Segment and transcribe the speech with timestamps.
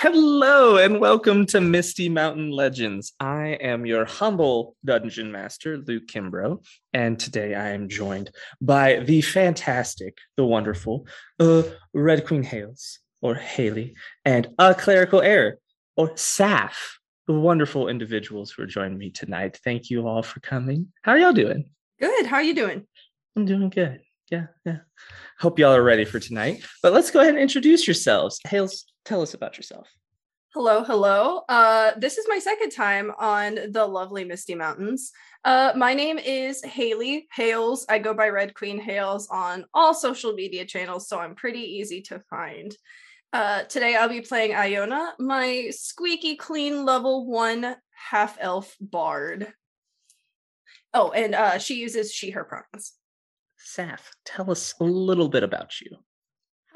[0.00, 3.14] Hello and welcome to Misty Mountain Legends.
[3.18, 8.30] I am your humble dungeon master, Luke Kimbro, and today I am joined
[8.60, 11.08] by the fantastic, the wonderful,
[11.40, 15.58] uh, Red Queen Hails, or Hailey, and a clerical error,
[15.96, 16.76] or Saff,
[17.26, 19.58] the wonderful individuals who are joining me tonight.
[19.64, 20.92] Thank you all for coming.
[21.02, 21.70] How are y'all doing?
[21.98, 22.24] Good.
[22.24, 22.86] How are you doing?
[23.34, 24.00] I'm doing good.
[24.30, 24.78] Yeah, yeah.
[25.40, 26.62] Hope y'all are ready for tonight.
[26.82, 28.38] But let's go ahead and introduce yourselves.
[28.46, 29.88] Hails, tell us about yourself.
[30.52, 31.42] Hello, hello.
[31.48, 35.12] Uh, this is my second time on the lovely Misty Mountains.
[35.44, 37.86] Uh, my name is Hailey Hails.
[37.88, 42.02] I go by Red Queen Hails on all social media channels, so I'm pretty easy
[42.02, 42.74] to find.
[43.32, 47.76] Uh, today I'll be playing Iiona, my squeaky clean level one
[48.10, 49.52] half elf bard.
[50.92, 52.92] Oh, and uh, she uses she, her pronouns.
[53.58, 55.96] Saff, tell us a little bit about you.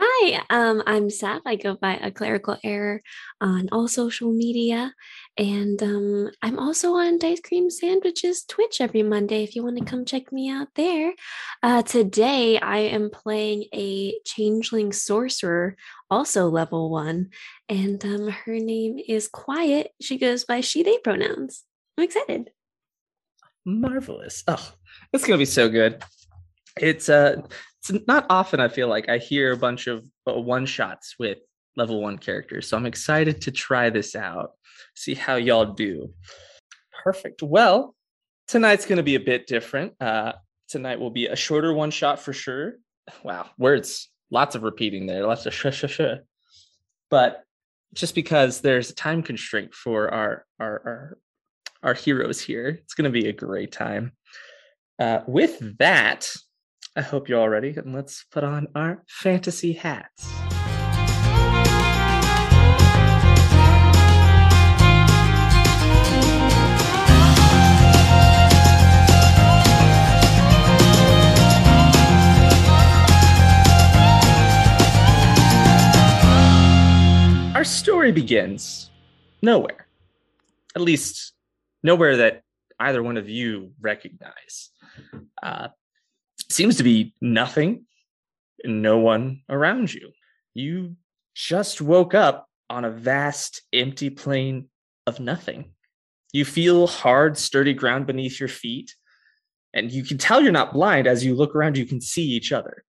[0.04, 1.42] Hi, um, I'm Saff.
[1.46, 3.02] I go by a clerical error
[3.40, 4.92] on all social media.
[5.38, 9.84] And um, I'm also on Dice Cream Sandwiches Twitch every Monday if you want to
[9.84, 11.14] come check me out there.
[11.62, 15.76] Uh, today, I am playing a changeling sorcerer,
[16.10, 17.28] also level one.
[17.68, 19.92] And um, her name is Quiet.
[20.00, 21.62] She goes by she, they pronouns.
[21.96, 22.50] I'm excited.
[23.64, 24.42] Marvelous.
[24.48, 24.72] Oh,
[25.12, 26.02] it's going to be so good
[26.76, 27.36] it's uh
[27.90, 31.38] it's not often I feel like I hear a bunch of uh, one shots with
[31.76, 32.68] level one characters.
[32.68, 34.52] So I'm excited to try this out,
[34.94, 36.12] see how y'all do.
[37.02, 37.42] Perfect.
[37.42, 37.94] Well,
[38.46, 39.94] tonight's going to be a bit different.
[40.00, 40.32] Uh,
[40.68, 42.74] tonight will be a shorter one shot for sure.
[43.24, 46.00] Wow, words, lots of repeating there, lots of sh sh sh.
[47.10, 47.42] But
[47.94, 51.18] just because there's a time constraint for our our our,
[51.82, 54.12] our heroes here, it's going to be a great time.
[54.98, 56.30] Uh, with that,
[56.94, 60.28] I hope you're all ready, and let's put on our fantasy hats.
[77.54, 78.90] Our story begins
[79.40, 79.86] nowhere.
[80.76, 81.32] At least,
[81.82, 82.42] nowhere that
[82.78, 84.68] either one of you recognize.
[85.42, 85.68] Uh,
[86.52, 87.86] seems to be nothing,
[88.64, 90.12] and no one around you.
[90.54, 90.96] You
[91.34, 94.68] just woke up on a vast, empty plain
[95.06, 95.72] of nothing.
[96.32, 98.94] You feel hard, sturdy ground beneath your feet,
[99.74, 102.52] and you can tell you're not blind as you look around, you can see each
[102.52, 102.84] other.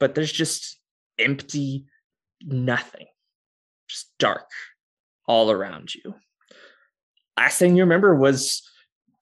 [0.00, 0.78] But there's just
[1.18, 1.86] empty
[2.42, 3.06] nothing,
[3.88, 4.48] just dark
[5.26, 6.14] all around you.
[7.36, 8.62] Last thing you remember was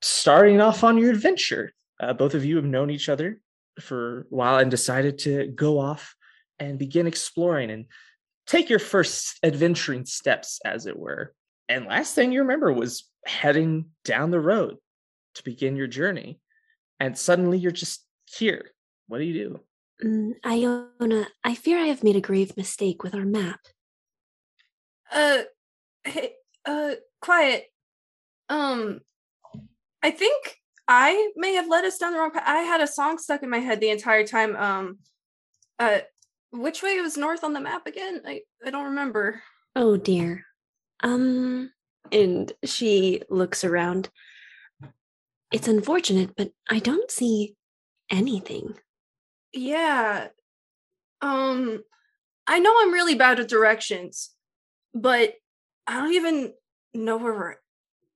[0.03, 1.73] starting off on your adventure.
[1.99, 3.41] Uh, both of you have known each other
[3.81, 6.15] for a while and decided to go off
[6.59, 7.87] and begin exploring and
[8.47, 11.35] take your first adventuring steps, as it were.
[11.69, 14.77] And last thing you remember was heading down the road
[15.35, 16.41] to begin your journey.
[17.01, 18.71] And suddenly you're just here.
[19.09, 19.61] What do you do?
[20.05, 23.61] Mm, Iiona, I fear I have made a grave mistake with our map.
[25.11, 25.43] Uh,
[26.05, 26.33] hey,
[26.65, 27.65] uh, quiet.
[28.49, 29.01] Um,
[30.03, 30.57] I think
[30.89, 32.45] I may have led us down the wrong path.
[32.47, 34.55] I had a song stuck in my head the entire time.
[34.57, 34.99] Um,
[35.79, 35.99] uh,
[36.53, 38.23] which way was north on the map again?
[38.25, 39.43] I I don't remember.
[39.75, 40.45] Oh dear.
[41.03, 41.71] Um,
[42.13, 44.11] and she looks around.
[45.53, 47.57] It's unfortunate, but I don't see
[48.11, 48.75] anything.
[49.53, 50.29] Yeah.
[51.21, 51.83] Um,
[52.47, 54.31] I know I'm really bad at directions,
[54.95, 55.35] but
[55.87, 56.53] I don't even
[56.95, 57.55] know where we're.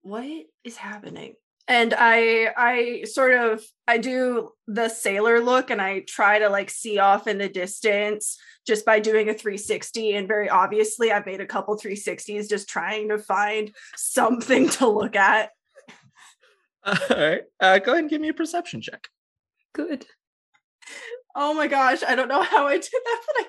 [0.02, 1.34] What is happening?
[1.70, 6.68] And i i sort of i do the sailor look and i try to like
[6.68, 8.36] see off in the distance
[8.66, 13.08] just by doing a 360 and very obviously i've made a couple 360s just trying
[13.08, 15.50] to find something to look at.
[16.84, 17.42] All right.
[17.60, 19.08] Uh, go ahead and give me a perception check.
[19.74, 20.06] Good.
[21.36, 22.02] Oh my gosh.
[22.06, 23.44] I don't know how i did that but i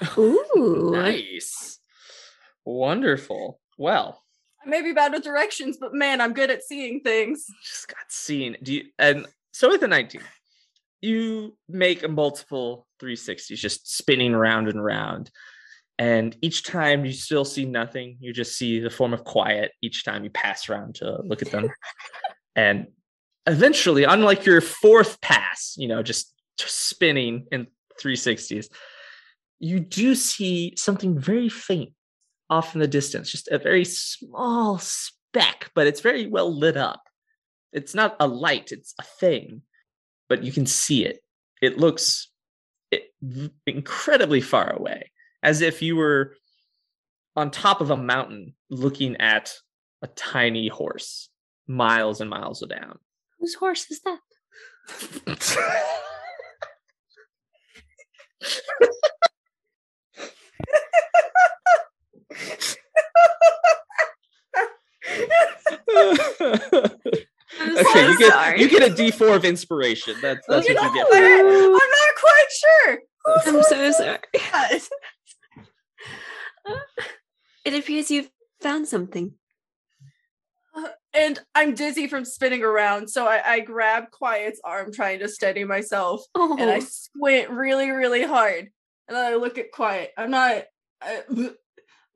[0.00, 0.90] got a 19 ooh.
[0.92, 1.78] Nice.
[2.64, 3.60] Wonderful.
[3.78, 4.23] Well
[4.64, 7.46] I may be bad with directions, but man, I'm good at seeing things.
[7.62, 8.56] Just got seen.
[8.62, 10.20] Do you and so with the 19,
[11.00, 15.30] you make multiple 360s just spinning round and round.
[15.98, 20.04] And each time you still see nothing, you just see the form of quiet each
[20.04, 21.68] time you pass around to look at them.
[22.56, 22.88] and
[23.46, 27.68] eventually, unlike your fourth pass, you know, just, just spinning in
[28.02, 28.68] 360s,
[29.60, 31.92] you do see something very faint
[32.50, 37.02] off in the distance, just a very small speck, but it's very well lit up.
[37.72, 39.62] It's not a light, it's a thing,
[40.28, 41.20] but you can see it.
[41.60, 42.28] It looks
[43.66, 45.10] incredibly far away,
[45.42, 46.36] as if you were
[47.36, 49.52] on top of a mountain looking at
[50.02, 51.30] a tiny horse
[51.66, 52.98] miles and miles down.
[53.40, 54.20] Whose horse is that?
[66.76, 68.60] okay, so you get sorry.
[68.60, 70.16] you get a D4 of inspiration.
[70.20, 71.06] That's that's You what you get.
[71.08, 71.12] what?
[71.12, 71.44] for it.
[71.46, 72.98] I'm not quite sure.
[73.24, 74.80] Whose I'm so sorry.
[77.64, 78.30] It appears you've
[78.60, 79.32] found something.
[80.76, 85.28] Uh, and I'm dizzy from spinning around, so I, I grab Quiet's arm, trying to
[85.28, 86.80] steady myself, Oh, and I oh.
[86.80, 88.70] squint really, really hard.
[89.08, 90.10] And then I look at Quiet.
[90.18, 90.64] I'm not.
[91.00, 91.22] I,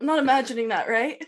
[0.00, 1.24] I'm not imagining that, right?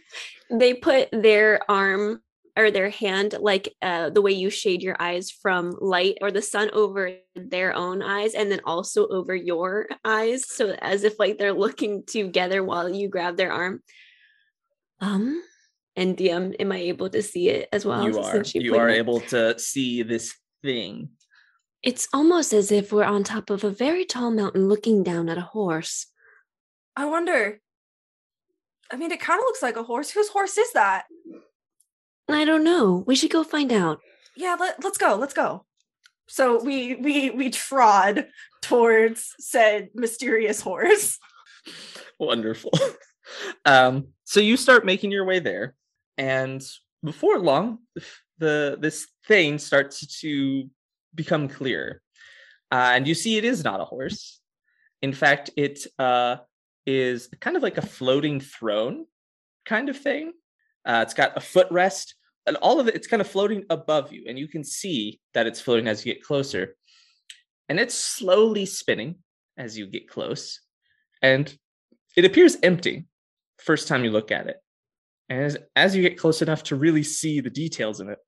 [0.51, 2.21] they put their arm
[2.57, 6.43] or their hand like uh, the way you shade your eyes from light or the
[6.43, 11.39] sun over their own eyes and then also over your eyes so as if like
[11.39, 13.81] they're looking together while you grab their arm
[15.01, 15.41] um
[15.95, 18.89] and dm am i able to see it as well you are since you are
[18.89, 21.09] it- able to see this thing.
[21.85, 25.39] it's almost as if we're on top of a very tall mountain looking down at
[25.39, 26.07] a horse
[26.97, 27.61] I wonder.
[28.93, 30.11] I mean, it kind of looks like a horse.
[30.11, 31.05] Whose horse is that?
[32.29, 33.99] i don't know we should go find out
[34.37, 35.17] Yeah, let, let's go.
[35.17, 35.67] Let's go.
[36.29, 38.29] So we we we trod
[38.63, 41.19] towards said mysterious horse.
[42.19, 42.73] Wonderful.
[43.65, 45.75] um, so you start making your way there,
[46.17, 46.63] and
[47.05, 47.79] before long,
[48.39, 50.71] the this thing starts to
[51.15, 52.01] become clear,
[52.71, 54.41] uh, and you see it is not a horse.
[55.03, 56.37] In fact, it uh,
[56.87, 59.07] is kind of like a floating throne
[59.67, 60.33] kind of thing.
[60.85, 62.15] Uh, it's got a footrest,
[62.47, 65.47] and all of it, it's kind of floating above you, and you can see that
[65.47, 66.77] it's floating as you get closer.
[67.69, 69.17] And it's slowly spinning
[69.57, 70.61] as you get close.
[71.23, 71.55] And
[72.17, 73.07] it appears empty
[73.59, 74.57] first time you look at it.
[75.29, 78.19] And as, as you get close enough to really see the details in it,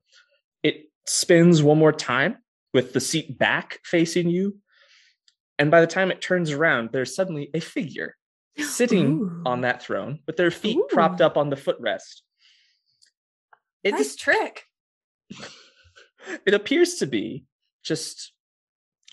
[0.61, 2.37] it spins one more time
[2.73, 4.57] with the seat back facing you.
[5.59, 8.15] And by the time it turns around, there's suddenly a figure
[8.57, 12.21] sitting on that throne with their feet propped up on the footrest.
[13.83, 14.63] It, nice just- trick.
[16.45, 17.45] it appears to be
[17.83, 18.31] just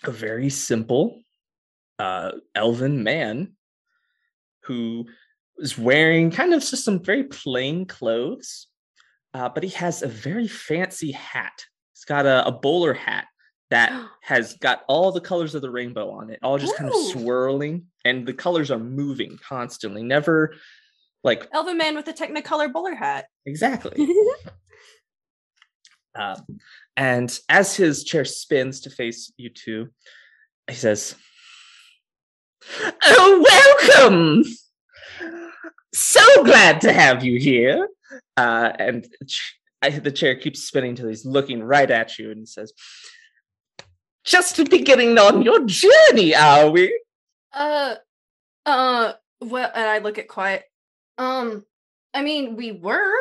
[0.03, 1.21] a very simple
[1.99, 3.53] uh, elven man
[4.63, 5.05] who
[5.57, 8.67] is wearing kind of just some very plain clothes,
[9.33, 11.65] uh, but he has a very fancy hat.
[11.93, 13.25] He's got a, a bowler hat
[13.71, 13.91] that
[14.21, 17.87] has got all the colors of the rainbow on it, all just kind of swirling,
[18.05, 20.53] and the colors are moving constantly, never
[21.23, 23.25] like Elven man with a Technicolor bowler hat.
[23.45, 24.07] exactly.
[26.13, 26.59] Um,
[26.97, 29.87] and as his chair spins to face you two,
[30.67, 31.15] he says,
[33.05, 33.45] Oh,
[33.89, 34.43] welcome!
[35.93, 37.87] So glad to have you here.
[38.35, 42.47] Uh, and ch- I, the chair keeps spinning till he's looking right at you and
[42.47, 42.73] says,
[44.23, 46.97] Just beginning on your journey, are we?
[47.53, 47.95] Uh,
[48.65, 49.13] uh.
[49.41, 50.63] Well, and I look at Quiet.
[51.17, 51.65] Um,
[52.13, 53.11] I mean, we were,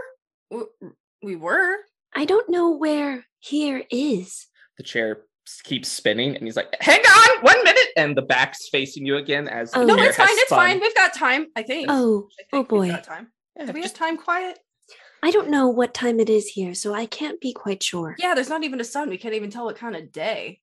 [1.22, 1.76] we were.
[2.14, 4.46] I don't know where here is.
[4.76, 5.22] The chair
[5.64, 7.88] keeps spinning and he's like, Hang on one minute.
[7.96, 9.84] And the back's facing you again as the Oh.
[9.84, 10.28] No, it's fine.
[10.28, 10.58] has It's spun.
[10.58, 10.80] fine.
[10.80, 11.46] We've got time.
[11.56, 11.86] I think.
[11.90, 13.28] Oh, I oh think we've got time.
[13.56, 14.16] Yeah, Do we have time?
[14.18, 14.58] Quiet.
[15.22, 18.16] I don't know what time it is here, so I can't be quite sure.
[18.18, 19.10] Yeah, there's not even a sun.
[19.10, 20.60] We can't even tell what kind of day.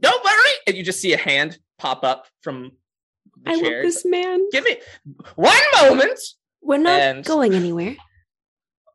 [0.00, 0.50] Don't worry.
[0.66, 2.72] And you just see a hand pop up from
[3.42, 3.76] the I chair.
[3.76, 4.48] love this man.
[4.52, 4.78] Give me
[5.36, 6.18] one moment.
[6.62, 7.96] We're not And- going anywhere.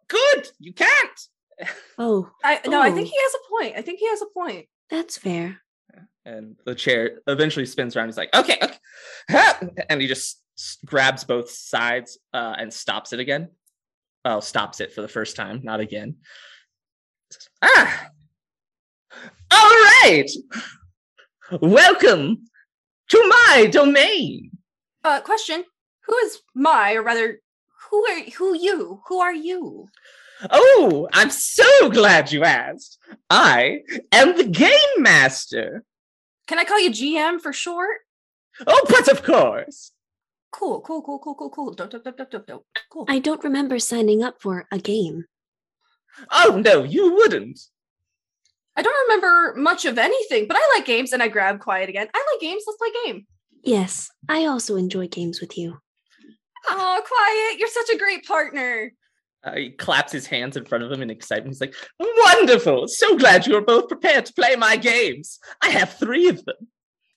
[0.08, 0.50] Good.
[0.60, 1.20] You can't.
[1.62, 1.68] Oh.
[1.98, 3.12] Oh, I no, I think Oh.
[3.12, 3.78] he has a point.
[3.78, 4.66] I think he has a point.
[4.90, 5.62] that's fair.
[6.26, 8.08] And the chair eventually spins around.
[8.08, 9.68] He's like, okay, okay.
[9.90, 10.42] And he just
[10.86, 13.50] grabs both sides uh, and stops it again.
[14.26, 16.18] Well, stops it for the first time, not again.
[17.62, 18.10] Ah.
[19.52, 19.70] All
[20.04, 20.30] right.
[21.62, 22.46] Welcome
[23.10, 24.52] to my domain.
[25.04, 25.64] Uh, question:
[26.08, 27.40] Who is my, or rather,
[27.90, 29.02] who are who you?
[29.08, 29.88] Who are you?
[30.50, 32.98] Oh, I'm so glad you asked.
[33.30, 35.84] I am the game master.
[36.48, 37.98] Can I call you GM for short?
[38.66, 39.92] Oh, but of course.
[40.52, 41.74] Cool, cool, cool, cool, cool, cool.
[41.74, 42.66] Dope, dope, dope, dope, dope, dope.
[42.92, 43.06] Cool.
[43.08, 45.26] I don't remember signing up for a game.
[46.32, 47.60] Oh, no, you wouldn't.
[48.80, 52.08] I don't remember much of anything, but I like games, and I grab quiet again.
[52.14, 52.64] I like games.
[52.66, 53.26] Let's play game.
[53.62, 55.78] Yes, I also enjoy games with you.
[56.70, 57.60] Oh, quiet!
[57.60, 58.94] You're such a great partner.
[59.44, 61.50] Uh, he claps his hands in front of him in excitement.
[61.56, 62.88] He's like, Wonderful.
[62.88, 65.40] So glad you are both prepared to play my games.
[65.62, 66.68] I have three of them.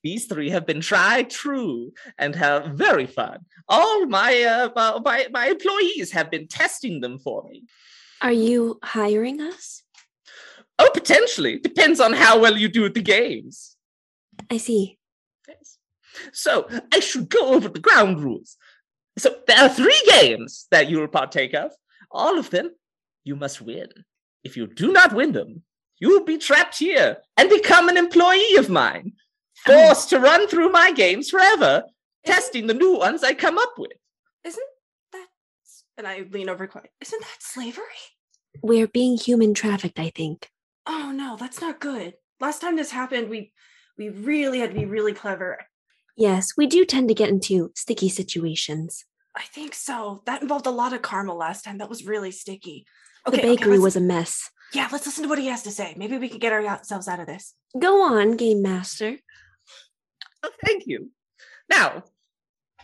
[0.04, 3.38] these three have been tried true and have very fun.
[3.68, 7.64] All my uh, my- my my employees have been testing them for me.
[8.20, 9.82] Are you hiring us?
[10.82, 13.76] Oh, potentially depends on how well you do at the games.
[14.50, 14.98] I see.
[15.46, 15.78] Yes.
[16.32, 18.56] So I should go over the ground rules.
[19.18, 21.70] So there are three games that you will partake of.
[22.10, 22.70] All of them
[23.24, 23.88] you must win.
[24.42, 25.62] If you do not win them,
[25.98, 29.12] you will be trapped here and become an employee of mine,
[29.68, 29.86] oh.
[29.86, 31.84] forced to run through my games forever,
[32.26, 33.92] testing the new ones I come up with.
[34.44, 34.66] Isn't
[35.12, 35.26] that?
[35.96, 36.90] And I lean over quiet.
[37.00, 37.84] Isn't that slavery?
[38.62, 40.48] We're being human trafficked, I think.
[40.86, 42.14] Oh no, that's not good.
[42.40, 43.52] Last time this happened, we
[43.98, 45.58] we really had to be really clever.
[46.16, 49.04] Yes, we do tend to get into sticky situations.
[49.36, 50.22] I think so.
[50.26, 51.78] That involved a lot of caramel last time.
[51.78, 52.84] That was really sticky.
[53.24, 54.50] the bakery let's- was a mess.
[54.74, 55.94] Yeah, let's listen to what he has to say.
[55.98, 57.54] Maybe we can get ourselves out of this.
[57.78, 59.18] Go on, Game Master.
[60.42, 61.10] Oh, thank you.
[61.68, 62.04] Now,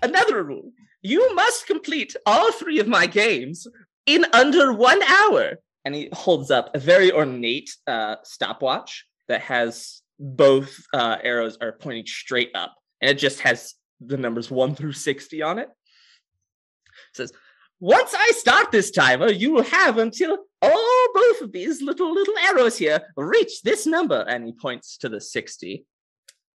[0.02, 3.66] another rule you must complete all three of my games
[4.06, 5.58] in under one hour.
[5.84, 11.72] And he holds up a very ornate uh, stopwatch that has both uh, arrows are
[11.72, 15.68] pointing straight up, and it just has the numbers one through 60 on it.
[15.68, 17.32] It says,
[17.80, 22.36] once I start this timer, you will have until all both of these little little
[22.38, 24.24] arrows here reach this number.
[24.28, 25.84] And he points to the 60.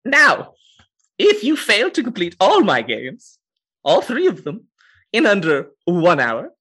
[0.05, 0.53] Now,
[1.17, 3.37] if you fail to complete all my games,
[3.83, 4.67] all three of them,
[5.11, 6.53] in under one hour,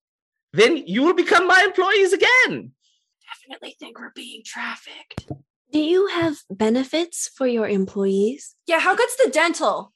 [0.58, 2.72] then you will become my employees again.
[3.28, 5.30] Definitely think we're being trafficked.
[5.72, 8.56] Do you have benefits for your employees?
[8.66, 9.92] Yeah, how good's the dental?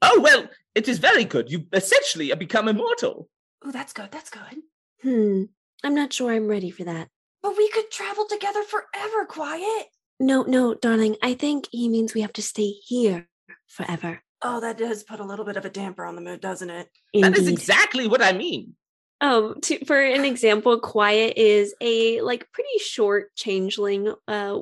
[0.00, 1.50] Oh, well, it is very good.
[1.50, 3.28] You essentially become immortal.
[3.64, 4.10] Oh, that's good.
[4.12, 4.62] That's good.
[5.02, 5.44] Hmm,
[5.82, 7.08] I'm not sure I'm ready for that.
[7.42, 9.86] But we could travel together forever, quiet.
[10.20, 13.28] No, no, darling, I think he means we have to stay here
[13.66, 14.22] forever.
[14.42, 16.88] Oh, that does put a little bit of a damper on the mood, doesn't it?
[17.14, 18.76] That is exactly what I mean.
[19.24, 24.58] Um, to, for an example, Quiet is a like pretty short changeling uh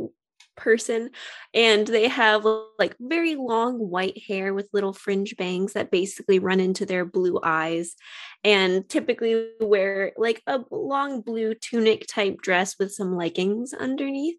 [0.56, 1.10] person,
[1.52, 2.46] and they have
[2.78, 7.40] like very long white hair with little fringe bangs that basically run into their blue
[7.42, 7.96] eyes,
[8.44, 14.36] and typically wear like a long blue tunic type dress with some leggings underneath,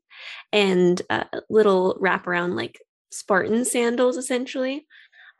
[0.53, 2.80] and uh, little wraparound like
[3.12, 4.88] Spartan sandals essentially.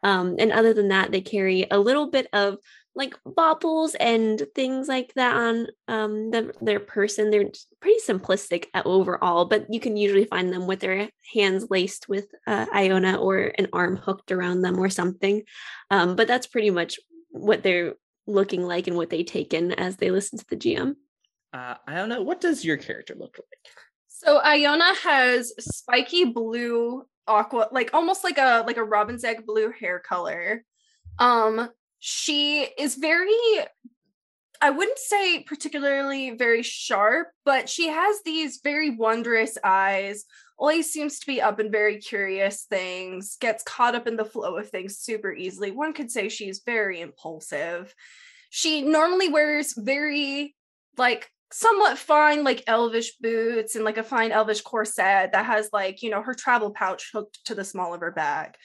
[0.04, 2.58] Um, and other than that, they carry a little bit of
[2.96, 8.84] like baubles and things like that on um the, their person they're pretty simplistic uh,
[8.86, 13.52] overall but you can usually find them with their hands laced with uh, Iiona or
[13.58, 15.44] an arm hooked around them or something
[15.90, 17.00] um but that's pretty much
[17.32, 17.94] what they're
[18.28, 20.96] looking like and what they take in as they listen to the gm
[21.54, 22.24] Uh, I don't know.
[22.24, 23.74] What does your character look like?
[24.08, 29.72] So Iiona has spiky blue aqua, like almost like a like a robin's egg blue
[29.72, 30.64] hair color.
[31.20, 31.70] Um,
[32.06, 33.32] she is very
[34.62, 40.26] I wouldn't say particularly very sharp, but she has these very wondrous eyes.
[40.58, 44.58] Always seems to be up in very curious things, gets caught up in the flow
[44.58, 45.72] of things super easily.
[45.72, 47.96] One could say she's very impulsive.
[48.50, 50.56] She normally wears very
[50.98, 56.02] like somewhat fine like elvish boots and like a fine elvish corset that has like
[56.02, 58.58] you know her travel pouch hooked to the small of her back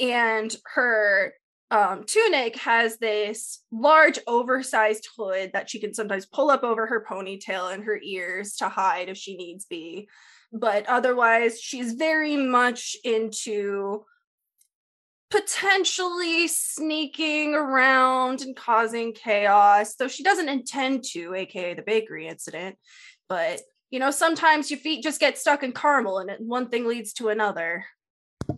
[0.00, 1.34] and her
[1.70, 7.04] um, tunic has this large oversized hood that she can sometimes pull up over her
[7.08, 10.08] ponytail and her ears to hide if she needs be.
[10.52, 14.04] But otherwise she's very much into
[15.28, 22.76] potentially sneaking around and causing chaos though she doesn't intend to aka the bakery incident.
[23.28, 27.12] But you know sometimes your feet just get stuck in caramel and one thing leads
[27.14, 27.84] to another.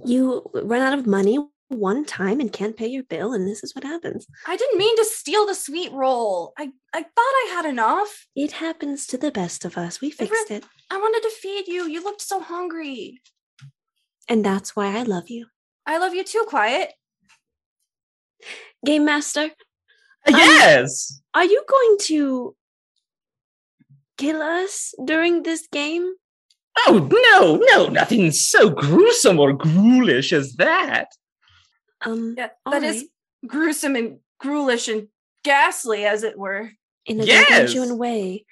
[0.05, 1.39] You run out of money
[1.69, 4.27] one time and can't pay your bill and this is what happens.
[4.47, 6.53] I didn't mean to steal the sweet roll.
[6.59, 8.27] I i thought i had enough.
[8.35, 10.01] It happens to the best of us.
[10.01, 10.65] We It fixed re- it.
[10.91, 11.87] I wanted to feed you.
[11.89, 13.21] You looked so hungry.
[14.29, 15.47] And that's why i love you.
[15.87, 16.93] I love you too quiet.
[18.85, 19.51] Game master
[20.27, 21.21] uh, yes.
[21.35, 22.57] Are you going to
[24.17, 26.13] kill us during this game?
[26.87, 31.09] Oh no, no, nothing so gruesome or ghoulish as that.
[32.05, 33.51] Um, yeah all that is right.
[33.51, 35.09] gruesome and ghoulish and
[35.45, 36.71] ghastly as it were
[37.07, 37.49] in a Yes!
[37.49, 38.45] gargantuan way.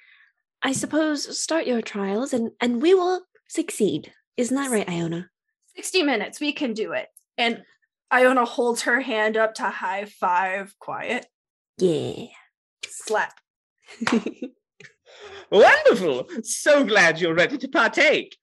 [0.63, 4.11] I suppose start your trials and and we will succeed.
[4.35, 5.27] Isn't that right, Iiona?
[5.75, 7.63] 60 minutes we can do it and
[8.11, 11.25] Iiona holds her hand up to high five quiet
[11.77, 12.25] Yeah.
[12.87, 13.33] slap
[15.51, 16.27] Wonderful.
[16.43, 18.35] So glad you're ready to partake.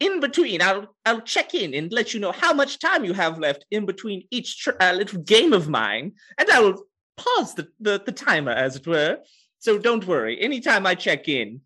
[0.00, 3.38] In between, I'll I'll check in and let you know how much time you have
[3.38, 6.84] left in between each tr- uh, little game of mine, and I will
[7.16, 9.18] pause the, the the timer, as it were.
[9.58, 10.40] So don't worry.
[10.40, 11.60] Anytime I check in,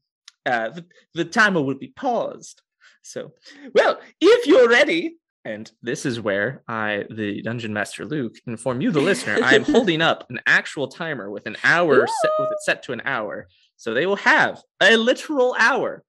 [0.46, 0.84] uh, the,
[1.14, 2.62] the timer will be paused.
[3.02, 3.32] So,
[3.74, 8.90] well, if you're ready, and this is where I, the dungeon master Luke, inform you,
[8.90, 12.62] the listener, I am holding up an actual timer with an hour set, with it
[12.62, 13.48] set to an hour.
[13.76, 16.04] So they will have a literal hour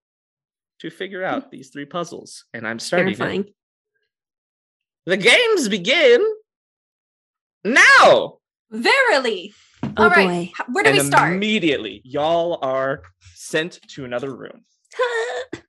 [0.81, 3.13] to figure out these three puzzles, and I'm starting.
[3.13, 3.17] it.
[3.17, 3.45] Terrifying.
[5.05, 6.23] The games begin
[7.63, 8.37] now.
[8.71, 9.53] Verily.
[9.83, 10.51] Oh All right.
[10.57, 10.63] boy.
[10.71, 11.33] Where do and we start?
[11.33, 13.01] immediately, y'all are
[13.35, 14.63] sent to another room.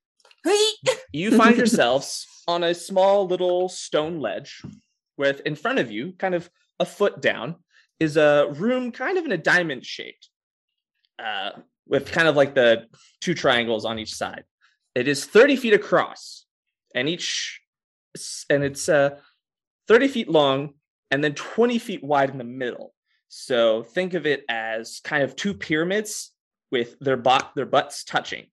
[1.13, 4.63] You find yourselves on a small little stone ledge
[5.17, 6.51] with in front of you kind of
[6.81, 7.57] a foot down
[8.01, 10.31] is a room kind of in a diamond shaped
[11.23, 11.51] uh,
[11.87, 12.87] with kind of like the
[13.21, 14.43] two triangles on each side
[14.95, 16.45] it is 30 feet across
[16.95, 17.61] and each
[18.51, 19.11] and it's uh
[19.89, 20.75] 30 feet long
[21.11, 22.95] and then 20 feet wide in the middle
[23.29, 26.33] so think of it as kind of two pyramids
[26.71, 28.47] with their bot their butts touching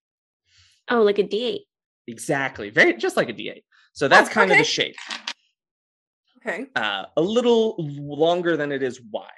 [0.92, 1.60] Oh, like a D8.
[2.08, 2.72] Exactly.
[2.72, 3.62] Very just like a D8.
[3.94, 4.96] So that's Oh, kind of the shape.
[6.38, 6.66] Okay.
[6.76, 9.30] Uh, a little longer than it is wide.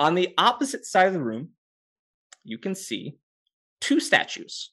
[0.00, 1.50] On the opposite side of the room,
[2.44, 3.18] you can see
[3.82, 4.70] two statues.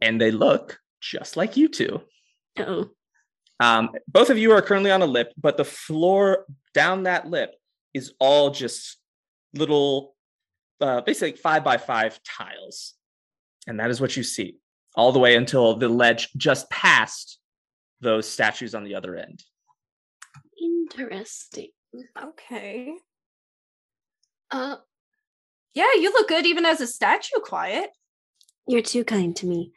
[0.00, 2.02] And they look just like you two.
[2.58, 2.90] Oh.
[3.58, 7.54] Um, both of you are currently on a lip, but the floor down that lip
[7.92, 8.96] is all just
[9.54, 10.14] little,
[10.80, 12.94] uh, basically five by five tiles.
[13.66, 14.56] And that is what you see
[14.94, 17.38] all the way until the ledge just past
[18.00, 19.42] those statues on the other end.
[20.60, 21.68] Interesting.
[22.20, 22.94] Okay.
[24.50, 24.76] Uh
[25.74, 27.90] yeah, you look good even as a statue, quiet.
[28.66, 29.72] You're too kind to me.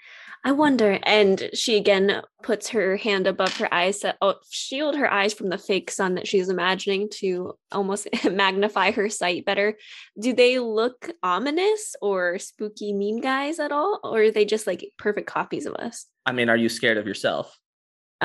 [0.45, 0.99] I wonder.
[1.03, 5.49] And she again puts her hand above her eyes to oh, shield her eyes from
[5.49, 9.77] the fake sun that she's imagining to almost magnify her sight better.
[10.19, 14.01] Do they look ominous or spooky mean guys at all?
[14.03, 16.07] Or are they just like perfect copies of us?
[16.25, 17.57] I mean, are you scared of yourself?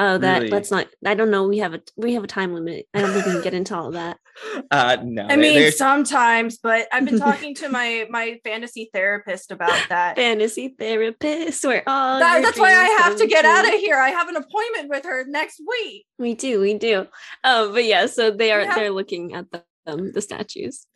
[0.00, 0.50] Oh, that Really?
[0.50, 0.86] let's not.
[1.04, 1.48] I don't know.
[1.48, 2.86] We have a we have a time limit.
[2.94, 4.18] I don't think we can get into all of that.
[4.70, 5.26] Uh, no.
[5.28, 10.14] I mean, they're- sometimes, but I've been talking to my my fantasy therapist about that.
[10.14, 13.96] Fantasy therapist, where all That- that's why I have to get out of here.
[13.96, 16.06] I have an appointment with her next week.
[16.20, 17.08] We do, we do.
[17.42, 18.74] Um, but yeah, so they are Yeah.
[18.76, 20.86] they're looking at the um, the statues.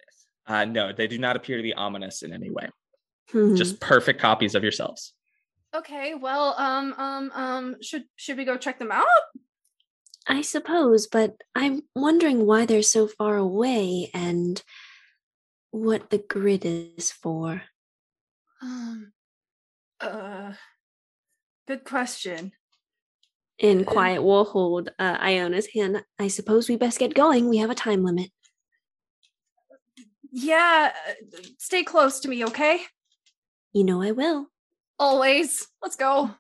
[0.47, 2.69] uh, no, they do not appear to be ominous in any way.
[3.33, 3.57] Mhm.
[3.57, 5.15] Just perfect copies of yourselves.
[5.75, 9.07] Okay, well, um, um, um, should should we go check them out?
[10.29, 14.63] I suppose, but I'm wondering why they're so far away and
[15.71, 17.63] what the grid is for.
[18.61, 19.13] Um,
[20.01, 20.53] uh,
[21.67, 22.53] good question.
[23.59, 26.05] In Uh, Quiet will hold uh, Iiona's hand.
[26.19, 27.49] I suppose we best get going.
[27.49, 28.31] We have a time limit.
[30.31, 32.83] Yeah, uh, stay close to me, okay?
[33.73, 34.52] You know I will.
[34.99, 35.67] Always.
[35.83, 36.31] Let's go.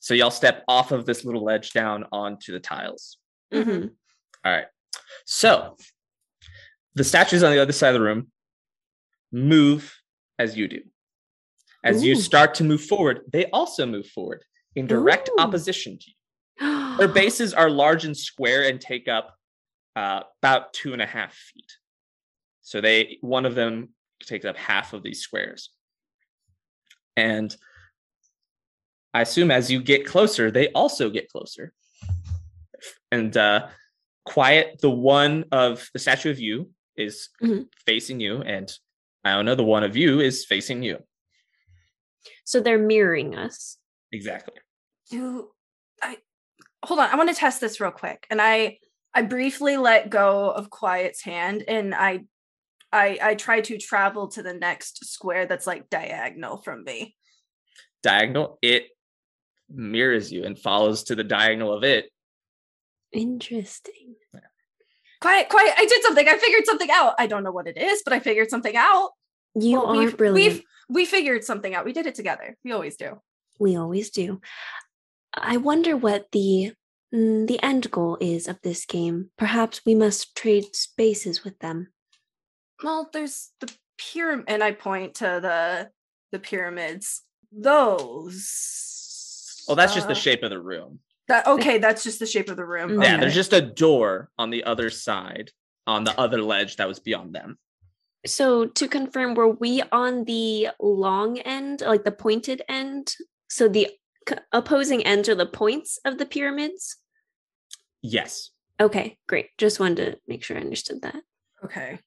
[0.00, 3.18] So y'all step off of this little ledge down onto the tiles.
[3.52, 3.94] Mhm.
[4.44, 4.66] All right.
[5.24, 5.76] So
[6.94, 8.30] the statues on the other side of the room
[9.30, 9.96] move
[10.38, 10.82] as you do.
[11.84, 14.44] As you start to move forward, they also move forward
[14.76, 15.36] in direct Ooh.
[15.38, 16.96] opposition to you.
[16.98, 19.36] Their bases are large and square and take up
[19.96, 21.70] uh, about two and a half feet.
[22.62, 23.90] So they one of them
[24.22, 25.70] takes up half of these squares.
[27.16, 27.54] And
[29.14, 31.72] I assume as you get closer, they also get closer.
[33.10, 33.68] And uh,
[34.24, 37.68] quiet, the one of the statue of you is Mhm.
[37.86, 38.72] facing you, and
[39.26, 41.02] Iiona, the one of you, is facing you.
[42.44, 43.78] So they're mirroring us.
[44.12, 44.54] Exactly.
[45.10, 45.50] Do
[46.02, 46.18] I
[46.84, 47.08] hold on?
[47.10, 48.26] I want to test this real quick.
[48.30, 48.78] And I
[49.14, 52.24] I briefly let go of Quiet's hand and I
[52.92, 57.16] I I try to travel to the next square that's like diagonal from me.
[58.02, 58.88] Diagonal, it
[59.70, 62.10] mirrors you and follows to the diagonal of it.
[63.12, 64.16] Interesting.
[65.20, 66.26] Quiet, quiet, I did something.
[66.26, 67.14] I figured something out.
[67.18, 69.10] I don't know what it is, but I figured something out.
[69.54, 70.54] You Well, are we've- brilliant.
[70.54, 71.84] We've we figured something out.
[71.84, 72.56] We did it together.
[72.64, 73.20] We always do.
[73.58, 74.40] We always do.
[75.32, 76.72] I wonder what the
[77.14, 79.30] mm, the end goal is of this game.
[79.38, 81.92] Perhaps we must trade spaces with them.
[82.82, 85.90] Well, there's the pyramid, and I point to the
[86.32, 87.22] the pyramids.
[87.52, 89.64] Those.
[89.68, 91.00] Oh, that's just the uh, shape of the room.
[91.28, 91.78] That okay?
[91.78, 92.90] That's just the shape of the room.
[92.90, 93.04] Mhm.
[93.04, 93.20] Yeah, okay.
[93.20, 95.50] there's just a door on the other side,
[95.86, 97.58] on the other ledge that was beyond them.
[98.26, 103.14] So to confirm, were we on the long end, like the pointed end?
[103.48, 103.88] So the
[104.28, 106.96] c- opposing ends are the points of the pyramids?
[108.00, 108.50] Yes.
[108.80, 109.50] Okay, great.
[109.58, 111.22] Just wanted to make sure I understood that.
[111.64, 112.00] Okay.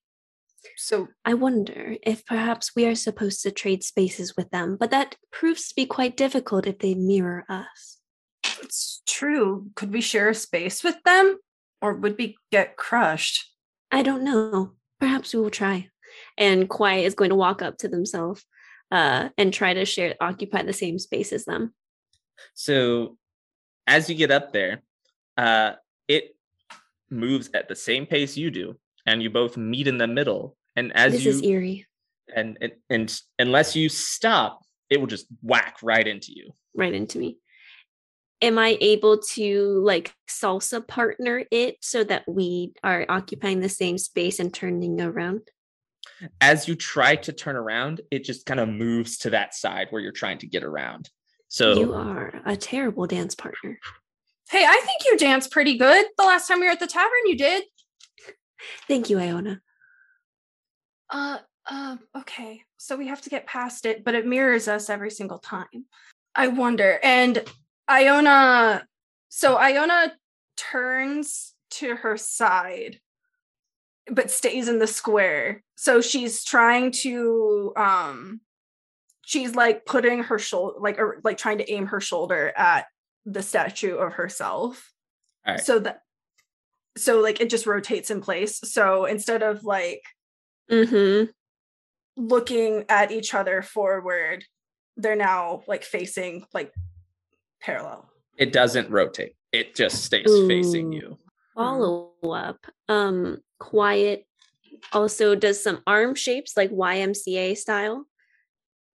[0.77, 5.15] So I wonder if perhaps we are supposed to trade spaces with them, but that
[5.31, 7.99] proves to be quite difficult if they mirror us.
[8.61, 9.69] it's true.
[9.75, 11.37] Could we share a space with them?
[11.81, 13.51] Or would we get crushed?
[13.91, 14.73] I don't know.
[14.99, 15.89] Perhaps we will try.
[16.37, 18.43] And Quiet is going to walk up to themselves
[18.91, 21.73] uh, and try to share, occupy the same space as them.
[22.53, 23.17] So
[23.87, 24.81] as you get up there,
[25.37, 25.73] uh,
[26.07, 26.35] it
[27.09, 30.55] moves at the same pace you do, and you both meet in the middle.
[30.75, 31.87] And as this you is eerie,
[32.35, 36.51] and, and and unless you stop, it will just whack right into you.
[36.75, 37.37] right into me.
[38.41, 43.97] Am I able to like salsa partner it so that we are occupying the same
[43.97, 45.41] space and turning around?
[46.41, 50.01] As you try to turn around, it just kind of moves to that side where
[50.01, 51.09] you're trying to get around.
[51.47, 53.79] So You are a terrible dance partner.
[54.49, 56.05] Hey, I think you danced pretty good.
[56.17, 57.63] The last time we were at the tavern, you did.
[58.87, 59.59] Thank you, Iiona.
[61.09, 62.61] Uh, uh, okay.
[62.77, 65.85] So we have to get past it, but it mirrors us every single time.
[66.35, 66.99] I wonder.
[67.01, 67.43] And
[67.89, 68.83] Iiona,
[69.29, 70.11] so Iiona
[70.57, 72.99] turns to her side,
[74.07, 75.63] but stays in the square.
[75.75, 78.41] So she's trying to, um,
[79.25, 82.85] she's like putting her shoulder, like, or like trying to aim her shoulder at
[83.25, 84.93] the statue of herself.
[85.45, 85.63] All right.
[85.63, 86.01] So that,
[86.97, 88.59] so like it just rotates in place.
[88.63, 90.01] So instead of like,
[90.71, 91.29] Mm-hmm.
[92.17, 94.43] looking at each other forward
[94.97, 96.73] they're now like facing like
[97.61, 99.35] parallel it doesn't rotate.
[99.51, 101.19] It just stays facing you.
[101.53, 102.57] Follow up.
[102.89, 104.25] Um, Quiet
[104.91, 108.05] also does some arm shapes like YMCA style.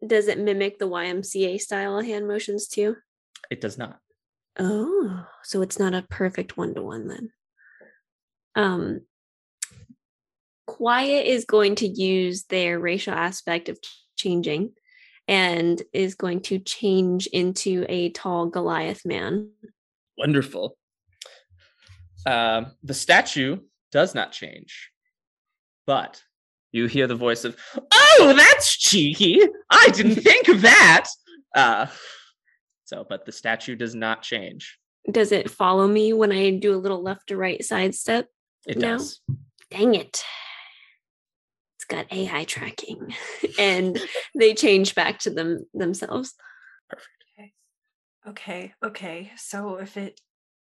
[0.06, 2.96] Does it mimic the YMCA style hand motions too?
[3.50, 3.98] It does not.
[4.58, 7.30] Oh, so it's not a perfect one to one then.
[8.54, 9.02] Um,
[10.66, 13.78] Quiet is going to use their racial aspect of
[14.16, 14.72] changing
[15.26, 19.50] and is going to change into a tall Goliath man.
[20.16, 20.76] Wonderful.
[22.26, 23.58] Um, the statue
[23.90, 24.90] does not change,
[25.86, 26.22] but
[26.72, 27.56] you hear the voice of,
[27.92, 29.40] "Oh, that's cheeky!
[29.70, 31.08] I didn't think of that."
[31.54, 31.86] Uh,
[32.84, 34.78] so, but the statue does not change.
[35.10, 38.26] Does it follow me when I do a little left to right side step?
[38.70, 38.98] It No.
[38.98, 39.20] does.
[39.70, 40.22] Dang it.
[41.76, 43.14] It's got AI tracking
[43.58, 44.00] and
[44.34, 46.34] they change back to them themselves.
[48.28, 50.20] okay okay so if it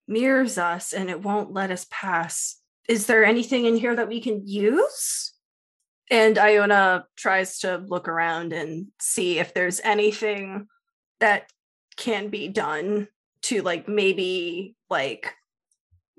[0.08, 4.20] mirrors us and it won't let us pass is there anything in here that we
[4.20, 5.32] can use
[6.10, 10.66] and Iiona tries to look around and see if there's anything
[11.20, 11.48] that
[11.96, 13.06] can be done
[13.42, 15.32] to like maybe like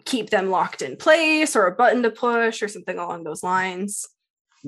[0.08, 4.08] keep them locked in place or a button to push or something along those lines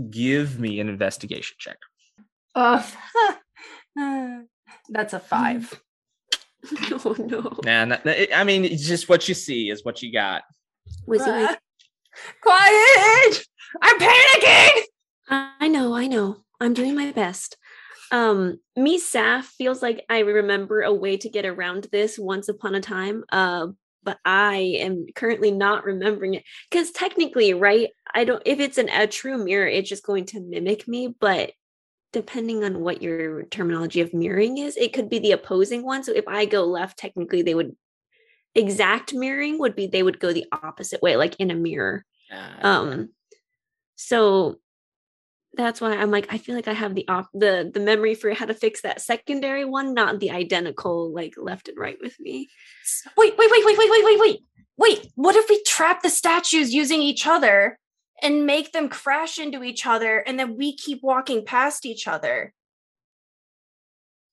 [0.09, 1.77] Give me an investigation check.
[2.55, 2.83] uh,
[4.89, 5.81] that's a five.
[7.17, 7.59] no.
[7.65, 7.99] And
[8.33, 10.43] I mean, it's just what you see is what you got.
[11.05, 11.59] Was he like,
[12.41, 13.45] quiet
[13.81, 14.81] i'm panicking
[15.31, 16.37] I know, I know.
[16.59, 17.55] I'm doing my best.
[18.11, 22.73] Um, me Saff feels like I remember a way to get around this once upon
[22.73, 23.23] a time.
[23.31, 23.67] Uh,
[24.03, 26.43] but I am currently not remembering it.
[26.69, 30.41] Because technically, right, I don't if it's an a true mirror, it's just going to
[30.41, 31.51] mimic me, but
[32.11, 36.03] depending on what your terminology of mirroring is, it could be the opposing one.
[36.03, 37.75] So if I go left, technically they would
[38.55, 42.05] exact mirroring would be they would go the opposite way, like in a mirror.
[42.31, 43.09] Uh, Um
[43.95, 44.59] so
[45.55, 48.33] that's why I'm like, I feel like I have the op- the the memory for
[48.33, 52.49] how to fix that secondary one, not the identical like left and right with me.
[53.17, 54.39] Wait, wait, wait, wait, wait, wait, wait, wait.
[54.77, 57.77] Wait, what if we trap the statues using each other
[58.21, 62.53] and make them crash into each other and then we keep walking past each other?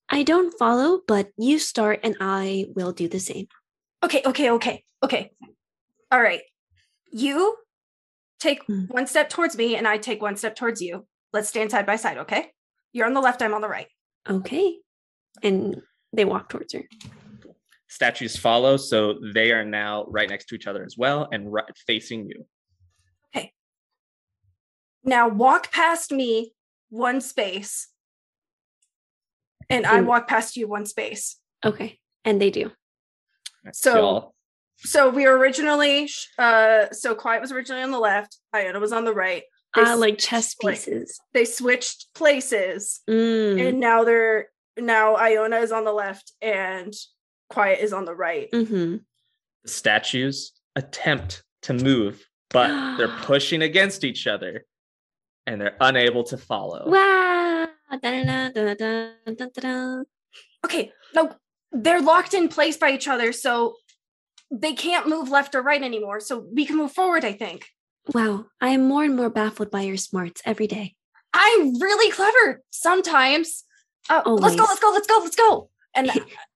[0.09, 3.49] I don't follow, but you start and I will do the same.
[4.05, 5.33] Okay, okay, okay, okay.
[6.13, 6.43] All right.
[7.11, 7.57] You
[8.39, 8.89] take Mm.
[8.91, 11.07] one step towards me and I take one step towards you.
[11.33, 12.53] Let's stand side by side, okay?
[12.93, 13.89] You're on the left, I'm on the right.
[14.29, 14.77] Okay.
[15.43, 15.81] And
[16.13, 16.83] they walk towards her.
[17.89, 21.65] statues follow, so they are now right next to each other as well and right
[21.87, 22.45] facing you.
[23.35, 23.53] Okay.
[25.05, 26.53] Now walk past me
[26.91, 27.89] one space
[29.71, 31.39] and I walk past you one space.
[31.65, 31.99] Okay.
[32.25, 32.71] And they do.
[33.73, 34.35] So- Y'all-
[34.79, 36.09] So we were originally
[36.39, 39.43] uh so quiet was originally on the left, Iiona was on the right.
[39.75, 41.21] They Ah, like switched chess pla- pieces.
[41.35, 43.69] They switched places Mm.
[43.69, 46.93] and now they're now Iiona is on the left and
[47.49, 48.51] Quiet is on the right.
[48.51, 48.97] Mm-hmm.
[49.63, 54.65] The statues attempt to move, but they're pushing against each other
[55.47, 56.91] and they're unable to follow.
[56.91, 57.69] Wow.
[60.65, 61.37] Okay, no,
[61.71, 63.77] they're locked in place by each other, so
[64.51, 66.21] they can't move left or right anymore.
[66.21, 67.67] So we can move forward, I think.
[68.15, 68.47] Wow.
[68.61, 70.95] I am more and more baffled by your smarts every day.
[71.33, 73.65] I'm really clever sometimes.
[74.09, 75.71] Uh, let's go, let's go, let's go, let's go.
[75.95, 76.11] And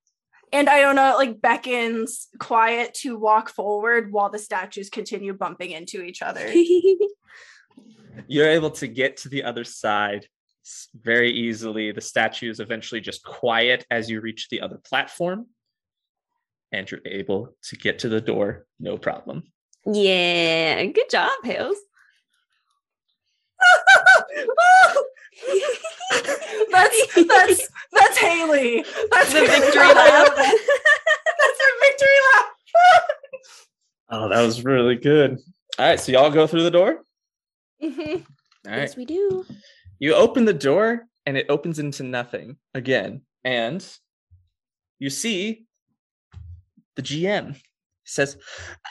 [0.53, 5.73] and I don't know, like beckons quiet to walk forward while the statues continue bumping
[5.73, 6.53] into each other.
[8.27, 10.27] You're able to get to the other side
[10.95, 11.93] very easily.
[11.93, 15.47] The statues eventually just quiet as you reach the other platform.
[16.73, 19.43] And you're able to get to the door, no problem.
[19.87, 20.85] yeah.
[20.85, 21.77] Good job, Hails.
[26.71, 28.85] that's that's that's Hailey.
[29.11, 30.29] That's The victory laugh.
[30.37, 32.47] That's her victory laugh.
[34.13, 35.39] Oh, that was really good.
[35.79, 37.03] All right, so y'all go through the door.
[37.83, 38.25] Mhm.
[38.67, 38.81] All right.
[38.81, 39.45] Yes, we do.
[39.99, 43.23] You open the door and it opens into nothing again.
[43.45, 43.87] And
[44.99, 45.65] you see
[47.01, 47.61] the GM
[48.05, 48.37] says,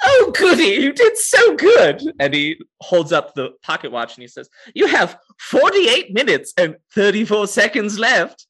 [0.06, 2.02] Oh, goody, you did so good.
[2.20, 6.78] And he holds up the pocket watch and he says, You have 48 minutes and
[6.94, 8.46] 34 seconds left.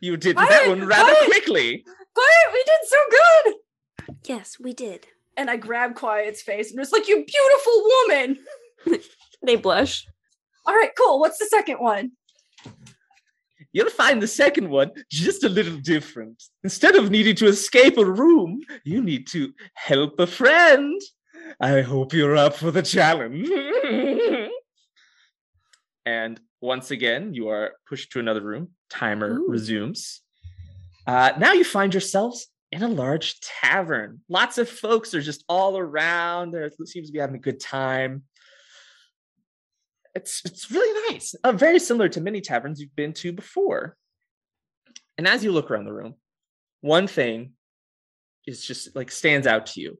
[0.00, 1.30] You did that one rather quiet.
[1.30, 1.84] quickly.
[2.14, 3.54] Quiet, we did so good.
[4.24, 5.06] Yes, we did.
[5.36, 8.38] And I grab Quiet's face and was like, You beautiful woman.
[9.44, 10.06] They blush.
[10.66, 11.18] All right, cool.
[11.18, 12.12] What's the second one?
[13.72, 16.42] You'll find the second one just a little different.
[16.62, 21.00] Instead of needing to escape a room, you need to help a friend.
[21.58, 23.48] I hope you're up for the challenge.
[26.06, 28.68] and once again, you are pushed to another room.
[28.90, 29.48] Timer Ooh.
[29.48, 30.20] resumes.
[31.06, 34.20] Uh, now you find yourselves in a large tavern.
[34.28, 36.52] Lots of folks are just all around.
[36.52, 38.24] There seems to be having a good time
[40.14, 41.34] it's it's really nice.
[41.42, 43.96] Uh, very similar to many taverns you've been to before.
[45.18, 46.14] And as you look around the room,
[46.80, 47.52] one thing
[48.46, 49.98] is just like stands out to you.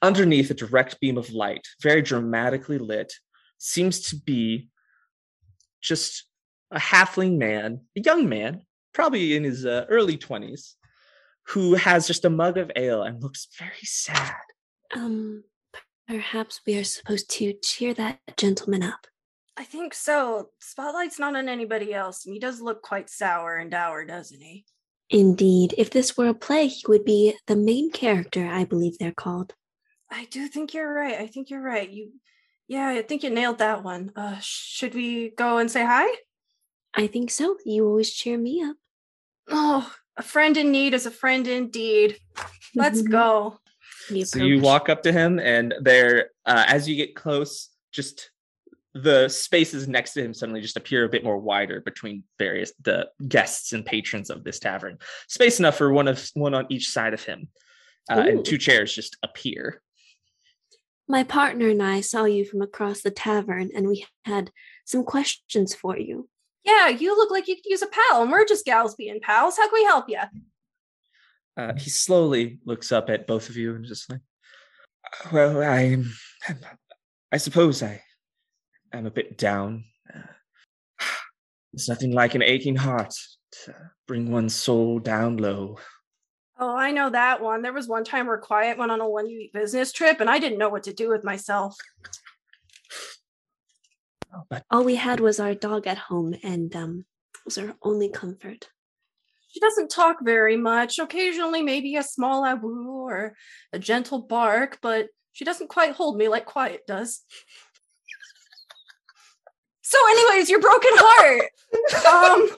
[0.00, 3.12] Underneath a direct beam of light, very dramatically lit,
[3.58, 4.68] seems to be
[5.80, 6.24] just
[6.70, 8.62] a halfling man, a young man,
[8.94, 10.74] probably in his uh, early 20s,
[11.48, 14.34] who has just a mug of ale and looks very sad.
[14.94, 15.44] Um,
[16.06, 19.06] perhaps we are supposed to cheer that gentleman up.
[19.56, 20.50] I think so.
[20.60, 24.64] Spotlight's not on anybody else, and he does look quite sour and dour, doesn't he?
[25.10, 29.12] Indeed, if this were a play, he would be the main character, I believe they're
[29.12, 29.54] called.
[30.10, 31.18] I do think you're right.
[31.18, 31.88] I think you're right.
[31.88, 32.12] You,
[32.66, 34.12] yeah, I think you nailed that one.
[34.16, 36.08] Uh, should we go and say hi?
[36.94, 37.56] I think so.
[37.66, 38.76] You always cheer me up.
[39.48, 42.16] Oh, a friend in need is a friend indeed.
[42.74, 43.58] Let's go.
[44.24, 48.30] So you walk up to him, and there, uh, as you get close, just
[48.94, 53.08] the spaces next to him suddenly just appear a bit more wider between various the
[53.26, 54.98] guests and patrons of this tavern.
[55.28, 57.48] Space enough for one of one on each side of him,
[58.10, 59.80] uh, and two chairs just appear.
[61.08, 64.50] My partner and I saw you from across the tavern, and we had
[64.84, 66.28] some questions for you.
[66.64, 69.56] Yeah, you look like you could use a pal, and we're just gals being pals.
[69.56, 70.20] How can we help you?
[71.56, 74.20] Uh, he slowly looks up at both of you and just like,
[75.32, 76.02] well, I,
[77.30, 78.02] I suppose I
[78.98, 79.84] am a bit down.
[80.14, 80.20] Uh,
[81.74, 83.14] It's nothing like an aching heart
[83.64, 83.74] to
[84.06, 85.78] bring one's soul down low.
[86.58, 87.62] Oh, I know that one.
[87.62, 90.38] There was one time where Quiet went on a one week business trip, and I
[90.38, 91.74] didn't know what to do with myself.
[94.48, 98.08] But All we had was our dog at home, and um, it was our only
[98.08, 98.68] comfort.
[99.48, 100.98] She doesn't talk very much.
[100.98, 103.34] Occasionally, maybe a small awoo or
[103.72, 107.22] a gentle bark, but she doesn't quite hold me like Quiet does.
[109.92, 111.50] So, anyways, your broken heart.
[112.06, 112.56] um,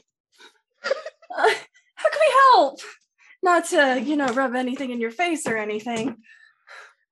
[0.85, 0.89] uh,
[1.97, 2.79] how can we help?
[3.43, 6.11] Not to, you know, rub anything in your face or anything.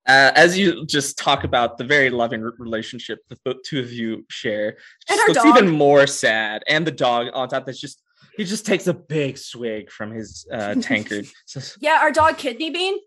[0.06, 4.24] uh, as you just talk about the very loving relationship that the two of you
[4.30, 4.76] share,
[5.08, 5.58] And just looks dog.
[5.58, 6.62] even more sad.
[6.68, 8.00] And the dog on top that's just
[8.36, 11.26] he just takes a big swig from his uh, tankard.
[11.46, 12.98] Says, Yeah, our dog Kidney Bean.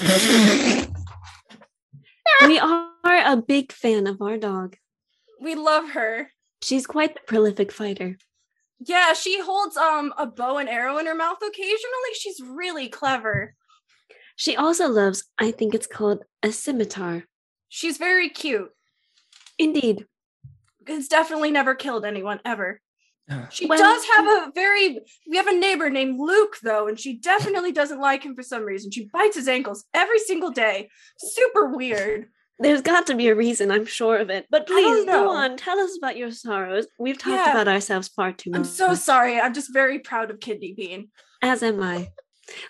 [2.48, 4.76] we are a big fan of our dog.
[5.42, 6.30] We love her.
[6.62, 8.16] She's quite the prolific fighter.
[8.78, 12.12] Yeah, she holds um a bow and arrow in her mouth occasionally.
[12.14, 13.54] She's really clever.
[14.36, 17.24] She also loves, I think it's called a scimitar.
[17.68, 18.70] She's very cute.
[19.58, 20.06] Indeed.
[20.86, 22.80] It's definitely never killed anyone ever.
[23.30, 24.98] Uh, She Well- does have a very.
[25.28, 28.64] We have a neighbor named Luke, though, and she definitely doesn't like him for some
[28.64, 28.90] reason.
[28.90, 30.90] She bites his ankles every single day.
[31.18, 32.30] Super weird.
[32.58, 34.46] There's got to be a reason, I'm sure of it.
[34.50, 35.56] But please go on.
[35.56, 36.86] Tell us about your sorrows.
[36.98, 37.50] We've talked Yeah.
[37.52, 38.58] about ourselves far too much.
[38.58, 39.40] I'm so sorry.
[39.40, 41.10] I'm just very proud of Kidney Bean.
[41.42, 42.10] As am I.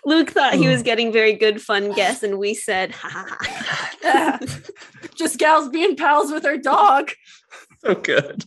[0.05, 3.91] Luke thought he was getting very good fun guess, and we said, ha ha ha.
[4.03, 4.39] Yeah.
[5.15, 7.11] just gals being pals with her dog.
[7.85, 8.45] so good.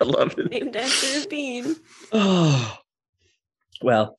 [0.00, 0.50] I love it.
[0.50, 1.76] Named after a bean.
[2.12, 2.78] Oh,
[3.82, 4.16] well,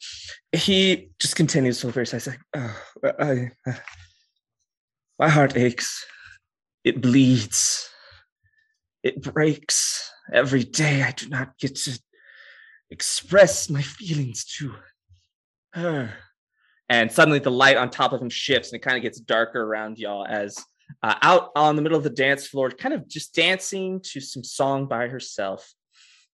[0.53, 2.17] he just continues to very sad.
[2.21, 2.81] He's like, oh,
[3.19, 3.73] I, uh,
[5.19, 6.05] my heart aches.
[6.83, 7.89] It bleeds.
[9.03, 11.03] It breaks every day.
[11.03, 11.99] I do not get to
[12.89, 14.73] express my feelings to
[15.73, 16.13] her.
[16.89, 19.63] And suddenly the light on top of him shifts and it kind of gets darker
[19.63, 20.63] around y'all as
[21.01, 24.43] uh, out on the middle of the dance floor, kind of just dancing to some
[24.43, 25.73] song by herself,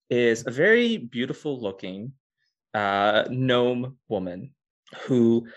[0.09, 2.13] is a very beautiful looking
[2.73, 4.51] uh, gnome woman
[5.01, 5.47] who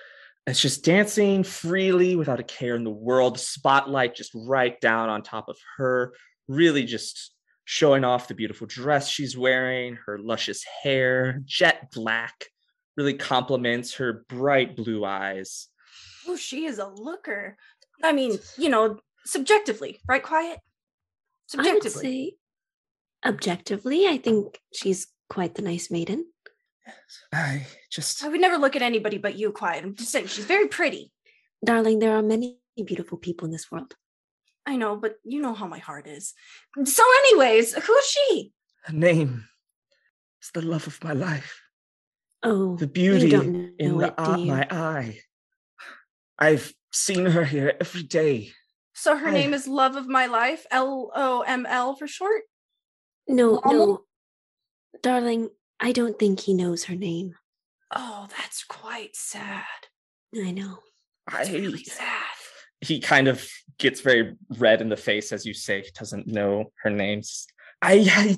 [0.50, 3.34] is just dancing freely without a care in the world.
[3.34, 6.14] The spotlight just right down on top of her,
[6.48, 7.32] really just
[7.64, 12.46] showing off the beautiful dress she's wearing, her luscious hair, jet black,
[12.96, 15.68] really complements her bright blue eyes.
[16.26, 17.56] Oh, she is a looker.
[18.02, 20.22] I mean, you know, subjectively, right?
[20.22, 20.58] Quiet.
[21.56, 22.02] I would Subjectively.
[22.02, 26.26] say, objectively, I think she's quite the nice maiden.
[27.32, 29.84] I just I would never look at anybody but you, quiet.
[29.84, 31.12] I'm just saying, she's very pretty.
[31.64, 33.94] Darling, there are many beautiful people in this world.
[34.66, 36.32] I know, but you know how my heart is.
[36.84, 38.52] So, anyways, who's she?
[38.84, 39.44] her name
[40.42, 41.60] is the love of my life.
[42.42, 44.46] Oh, the you beauty don't in know the it, eye, do you?
[44.46, 45.18] my eye.
[46.38, 48.52] I've seen her here every day.
[48.94, 52.42] So her I- name is Love of My Life, L O M L for short.
[53.28, 53.86] No, Normal?
[53.86, 54.04] no.
[55.02, 57.34] Darling, I don't think he knows her name.
[57.94, 59.64] Oh, that's quite sad.
[60.36, 60.78] I know.
[61.30, 62.22] That's I, really sad.
[62.80, 66.72] he kind of gets very red in the face as you say he doesn't know
[66.82, 67.46] her names.
[67.82, 68.36] I, I,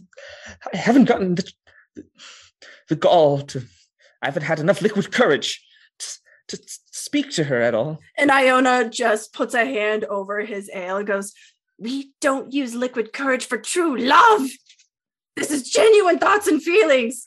[0.72, 1.52] I haven't gotten the,
[1.96, 2.04] the,
[2.88, 3.62] the gall to.
[4.22, 5.64] I haven't had enough liquid courage
[5.98, 7.98] to, to speak to her at all.
[8.16, 11.32] And Iiona just puts a hand over his ale and goes,
[11.78, 14.48] We don't use liquid courage for true love.
[15.34, 17.26] This is genuine thoughts and feelings.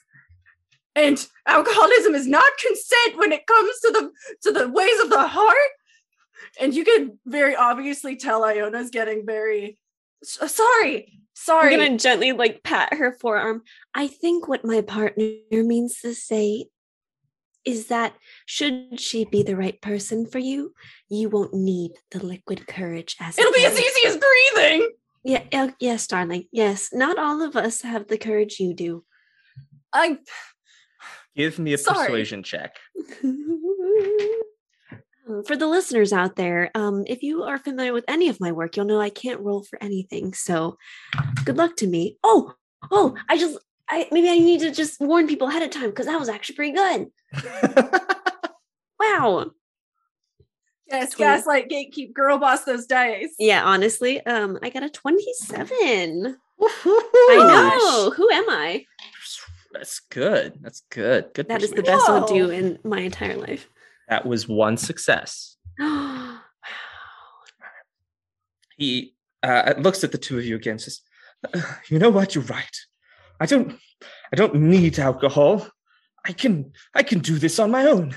[0.95, 4.12] And alcoholism is not consent when it comes to the
[4.43, 5.71] to the ways of the heart.
[6.60, 9.77] And you can very obviously tell Iiona's getting very
[10.23, 11.19] sorry.
[11.34, 11.73] Sorry.
[11.73, 13.63] I'm gonna gently like pat her forearm.
[13.93, 16.67] I think what my partner means to say
[17.65, 18.13] is that
[18.45, 20.73] should she be the right person for you,
[21.10, 24.91] you won't need the liquid courage as It'll be as easy as breathing.
[25.23, 26.45] Yeah, uh, yes, darling.
[26.51, 29.03] Yes, not all of us have the courage you do.
[29.91, 30.19] I
[31.36, 32.06] Give me a Sorry.
[32.08, 32.78] persuasion check.
[35.48, 38.78] For the listeners out there, um, if you are familiar with any of my work,
[38.78, 40.34] you'll know I can't roll for anything.
[40.36, 40.78] So,
[41.45, 42.17] good luck to me.
[42.24, 42.54] Oh,
[42.91, 43.58] oh, I just,
[43.89, 46.56] I maybe I need to just warn people ahead of time because that was actually
[46.58, 47.08] pretty good.
[49.00, 49.52] Wow.
[50.91, 51.32] yes, Twenty.
[51.32, 53.34] gaslight gatekeep girl boss those dice.
[53.39, 56.38] Yeah, honestly, um, I got a twenty-seven.
[56.62, 58.12] I I know.
[58.12, 58.86] Who am I?
[59.76, 60.54] That's good.
[60.62, 61.34] That's good.
[61.34, 61.50] Good.
[61.50, 62.00] That is the persuasion.
[62.00, 63.68] best I'll do in my entire life.
[64.08, 65.58] That was one success.
[65.80, 66.40] wow.
[68.78, 70.80] He uh, looks at the two of you again.
[70.80, 71.02] Says,
[71.54, 72.36] "Uh, "You know what?
[72.36, 72.78] You're right.
[73.42, 73.78] I don't.
[74.32, 75.68] I don't need alcohol.
[76.26, 76.72] I can.
[76.94, 78.16] I can do this on my own."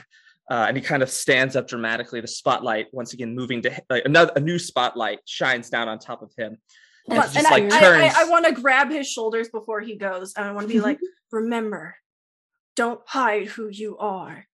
[0.49, 2.21] Uh, and he kind of stands up dramatically.
[2.21, 6.23] The spotlight once again moving to like another a new spotlight shines down on top
[6.23, 6.59] of him.
[7.09, 8.15] And But- and just I, like I, turns.
[8.15, 10.35] I, I want to grab his shoulders before he goes.
[10.35, 10.99] And I want to be like,
[11.31, 11.97] remember,
[12.77, 14.47] don't hide who you are.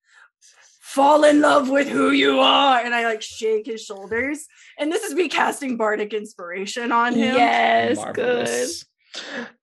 [0.80, 2.78] Fall in love with who you are.
[2.78, 4.46] And I like shake his shoulders.
[4.78, 7.34] And this is me casting bardic inspiration on him.
[7.34, 8.84] Yes, Marvelous.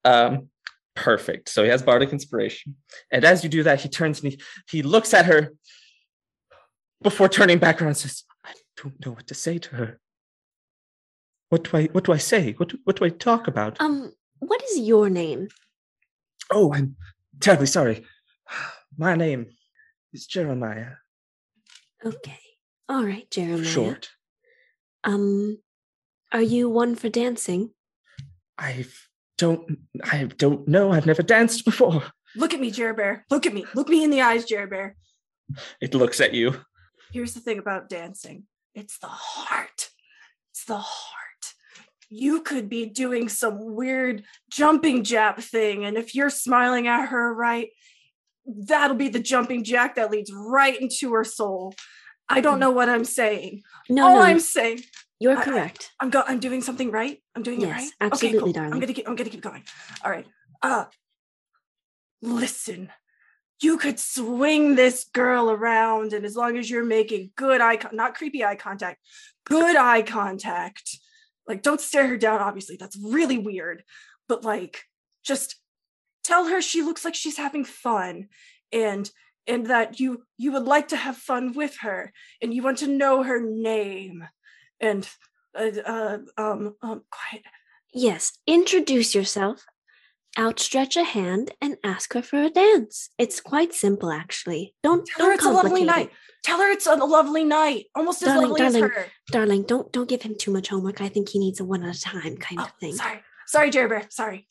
[0.03, 0.49] Um,
[0.93, 1.47] perfect.
[1.47, 2.75] So he has bardic inspiration,
[3.11, 5.53] and as you do that, he turns and he, he looks at her
[7.01, 8.51] before turning back around and says, "I
[8.81, 9.99] don't know what to say to her.
[11.51, 12.53] What do I what do I say?
[12.53, 13.75] What do, what do I talk about?
[13.81, 15.49] Um, what is your name?
[16.49, 16.95] oh, I'm
[17.41, 18.05] terribly sorry.
[18.97, 19.47] My name
[20.13, 20.93] is Jeremiah.
[22.05, 22.39] Okay.
[22.87, 23.65] All right, Jeremiah.
[23.65, 24.09] Short.
[25.03, 25.59] Um,
[26.31, 27.71] are you one for dancing?
[28.57, 28.85] I
[29.37, 30.93] don't I don't know.
[30.93, 32.03] I've never danced before.
[32.37, 33.25] Look at me, Jer Bear.
[33.29, 33.65] Look at me.
[33.75, 34.95] Look me in the eyes, Jer Bear.
[35.81, 36.61] It looks at you.
[37.11, 39.89] Here's the thing about dancing it's the heart.
[40.51, 41.20] It's the heart.
[42.13, 45.85] You could be doing some weird jumping jack thing.
[45.85, 47.69] And if you're smiling at her right,
[48.45, 51.73] that'll be the jumping jack that leads right into her soul.
[52.27, 53.61] I don't know what I'm saying.
[53.89, 54.81] No, All no, I'm saying,
[55.19, 55.91] you're I- I- correct.
[56.01, 57.21] I'm go- I'm doing something right.
[57.35, 57.91] I'm doing it Yes, right.
[58.01, 58.53] absolutely, okay, cool.
[58.53, 58.73] darling.
[58.73, 59.07] I'm gonna keep.
[59.07, 59.63] I'm gonna keep going.
[60.03, 60.25] All right.
[60.61, 60.85] Uh,
[62.21, 62.89] listen.
[63.61, 67.95] You could swing this girl around, and as long as you're making good eye, con-
[67.95, 68.99] not creepy eye contact,
[69.45, 70.97] good eye contact.
[71.51, 72.39] Like, don't stare her down.
[72.39, 73.83] Obviously, that's really weird.
[74.29, 74.83] But like,
[75.21, 75.57] just
[76.23, 78.29] tell her she looks like she's having fun,
[78.71, 79.11] and
[79.47, 82.87] and that you you would like to have fun with her, and you want to
[82.87, 84.25] know her name,
[84.79, 85.09] and
[85.53, 87.43] uh, uh um um quiet.
[87.93, 89.65] Yes, introduce yourself,
[90.37, 93.09] outstretch a hand, and ask her for a dance.
[93.17, 94.73] It's quite simple, actually.
[94.83, 96.07] Don't Tell her don't it's a lovely night.
[96.07, 96.11] it.
[96.43, 99.05] Tell her it's a lovely night, almost as Darling, lovely darling, as her.
[99.31, 99.63] darling.
[99.63, 101.01] Don't don't give him too much homework.
[101.01, 102.93] I think he needs a one at a time kind Oh, of thing.
[102.95, 104.05] sorry, sorry, Jerry Bear.
[104.09, 104.47] Sorry,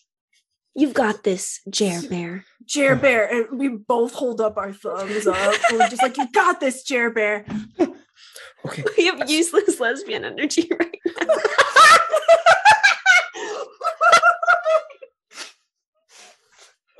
[0.76, 2.45] You've got this, Jer Bear.
[2.64, 3.26] Jer Bear.
[3.28, 5.57] And we both hold up our thumbs up.
[5.72, 7.45] we're just like, you got this, Jer Bear.
[7.81, 8.85] Okay.
[8.99, 11.35] We have useless lesbian energy right now.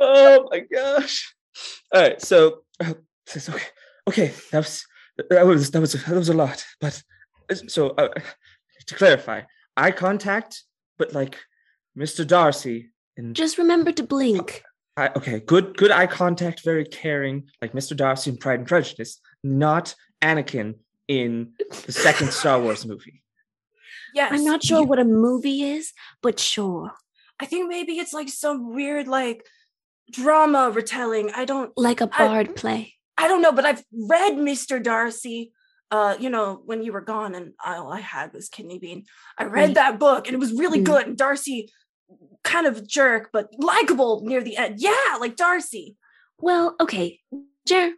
[0.01, 1.34] Oh my gosh.
[1.94, 2.94] All right, so uh,
[3.36, 3.66] okay.
[4.09, 4.84] Okay, that was
[5.28, 6.64] that was that was that was a lot.
[6.80, 7.03] But
[7.51, 8.09] uh, so uh,
[8.86, 9.42] to clarify,
[9.76, 10.64] eye contact,
[10.98, 11.38] but like
[11.96, 12.26] Mr.
[12.26, 14.62] Darcy and Just remember to blink.
[14.96, 17.96] I, okay, good good eye contact, very caring, like Mr.
[17.96, 20.76] Darcy in Pride and Prejudice, not Anakin
[21.09, 21.53] in
[21.86, 23.22] the second Star Wars movie.
[24.14, 24.32] Yes.
[24.32, 25.92] I'm not sure you- what a movie is,
[26.22, 26.92] but sure.
[27.38, 29.46] I think maybe it's like some weird like
[30.11, 31.30] drama retelling.
[31.34, 31.72] I don't.
[31.76, 32.94] Like a bard play.
[33.16, 34.82] I don't know, but I've read Mr.
[34.82, 35.52] Darcy.
[35.90, 39.04] Uh, you know, when you were gone, and all I had was kidney bean.
[39.36, 39.74] I read Right.
[39.74, 40.84] that book, and it was really Mm.
[40.84, 41.06] good.
[41.08, 41.72] And Darcy,
[42.44, 44.76] kind of a jerk, but likable near the end.
[44.80, 45.96] Yeah, like Darcy.
[46.38, 47.20] Well, okay,
[47.66, 47.94] Jer,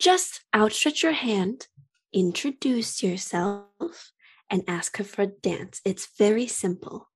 [0.00, 1.68] just outstretch your hand,
[2.12, 4.12] introduce yourself,
[4.50, 5.80] and ask her for a dance.
[5.84, 7.08] It's very simple.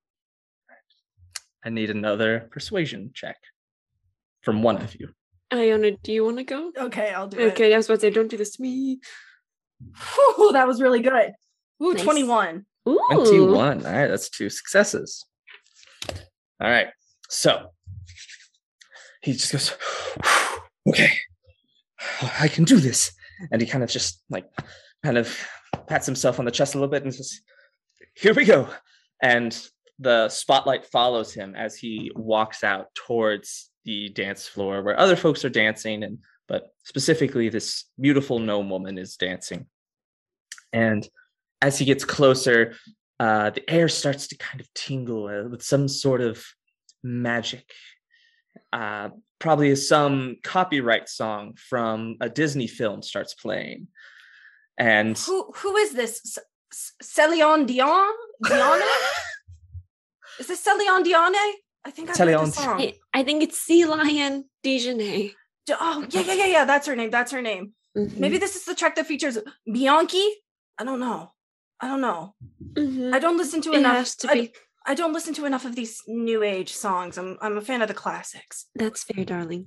[1.65, 3.37] I need another persuasion check
[4.43, 5.09] from one of you.
[5.53, 6.73] Iiona, do you want to go?
[6.77, 7.53] Okay, I'll do it.
[7.53, 9.01] Okay, I was about to say, don't do this to me.
[10.37, 11.33] Whew, that was really good.
[11.83, 12.03] Ooh, Nice.
[12.03, 12.65] 21.
[12.89, 13.01] Ooh.
[13.11, 13.87] 21.
[13.87, 15.25] All right, that's two successes.
[16.61, 16.89] All right.
[17.29, 17.71] So
[19.23, 19.75] he just goes,
[20.89, 21.11] okay,
[22.39, 23.13] I can do this.
[23.51, 24.47] And he kind of just like
[25.03, 25.37] kind of
[25.87, 27.41] pats himself on the chest a little bit and says,
[28.15, 28.69] here we go.
[29.21, 29.57] And
[29.99, 35.45] the spotlight follows him as he walks out towards the dance floor where other folks
[35.45, 36.19] are dancing and
[36.49, 39.67] but specifically this beautiful gnome woman is dancing.
[40.73, 41.09] And
[41.63, 42.75] as he gets closer,
[43.21, 46.45] uh, the air starts to kind of tingle uh, with some sort of
[47.03, 47.71] magic.
[48.73, 53.89] Uh, probably some copyright song from a Disney film starts playing.
[54.79, 56.21] And Who who is this?
[56.23, 58.13] C- Celion Dion?
[58.45, 58.83] Dione?
[60.41, 61.62] is this Celion Dione?
[61.85, 62.81] I think I've heard Celion the song.
[62.81, 65.33] I, I think it's Sea Lion Dijonay.
[65.67, 66.65] D- Oh, yeah, yeah, yeah, yeah.
[66.65, 67.11] That's her name.
[67.11, 67.73] That's her name.
[67.95, 69.39] Maybe this is the track that features
[69.71, 70.27] Bianchi.
[70.79, 71.33] I don't know.
[71.81, 72.35] I don't know.
[72.75, 73.13] Mhm.
[73.15, 73.97] I don't listen to It enough.
[73.97, 74.53] has to I, be.
[74.87, 77.19] I don't listen to enough of these new age songs.
[77.19, 78.67] I'm I'm a fan of the classics.
[78.75, 79.67] That's fair, darling.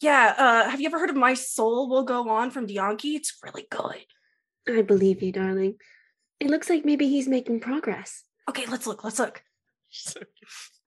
[0.00, 0.34] Yeah.
[0.38, 3.16] Uh, have you ever heard of "My Soul Will Go On" from Bianchi?
[3.16, 4.04] It's really good.
[4.68, 5.76] I believe you, darling.
[6.38, 8.22] It looks like maybe he's making progress.
[8.48, 9.02] Okay, let's look.
[9.04, 9.42] Let's look.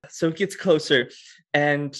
[0.09, 1.09] so, it gets closer
[1.53, 1.97] and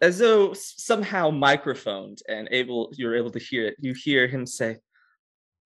[0.00, 3.76] as though somehow microphoned and able you're able to hear it.
[3.78, 4.78] You hear him say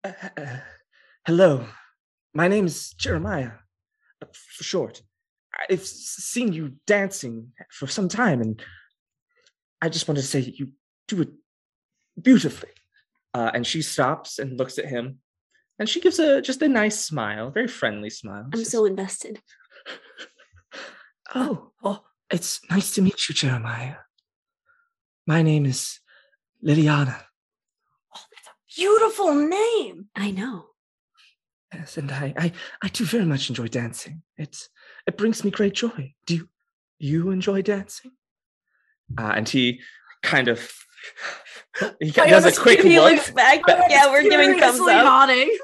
[0.05, 0.57] "Uh, uh,
[1.27, 1.67] hello
[2.33, 3.53] my name is jeremiah.
[4.23, 5.03] Uh, for short
[5.69, 8.63] i've seen you dancing for some time and
[9.83, 10.69] i just want to say you
[11.09, 11.31] do it
[12.21, 12.71] beautifully.
[13.35, 15.19] Uh, and she stops and looks at him
[15.79, 18.47] and she gives a just a nice smile very friendly smile.
[18.53, 19.41] I'm so invested.
[21.35, 23.97] Oh, oh, it's nice to meet you, Jeremiah.
[25.27, 25.99] My name is
[26.65, 27.17] Liliana.
[28.15, 30.07] Oh, that's a beautiful name.
[30.15, 30.67] I know.
[31.75, 32.53] Yes, and I, I,
[32.83, 34.23] I do very much enjoy dancing.
[34.37, 34.69] It's,
[35.07, 36.15] it brings me great joy.
[36.27, 36.49] Do you,
[36.99, 38.13] you enjoy dancing?
[39.19, 39.81] Uh, and he
[40.23, 40.73] kind of,
[42.01, 43.13] he I does a quick he look.
[43.13, 43.61] looks back.
[43.69, 45.05] I'm yeah, we're giving thumbs furiously up.
[45.05, 45.59] nodding.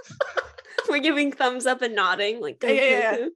[0.89, 2.41] We're giving thumbs up and nodding.
[2.41, 3.27] Like, Yeah, yeah, yeah.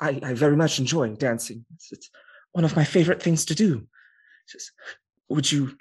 [0.00, 1.64] I, I very much enjoy dancing.
[1.74, 2.10] It's, it's
[2.52, 3.86] one of my favorite things to do.
[4.46, 4.70] She says,
[5.28, 5.76] Would you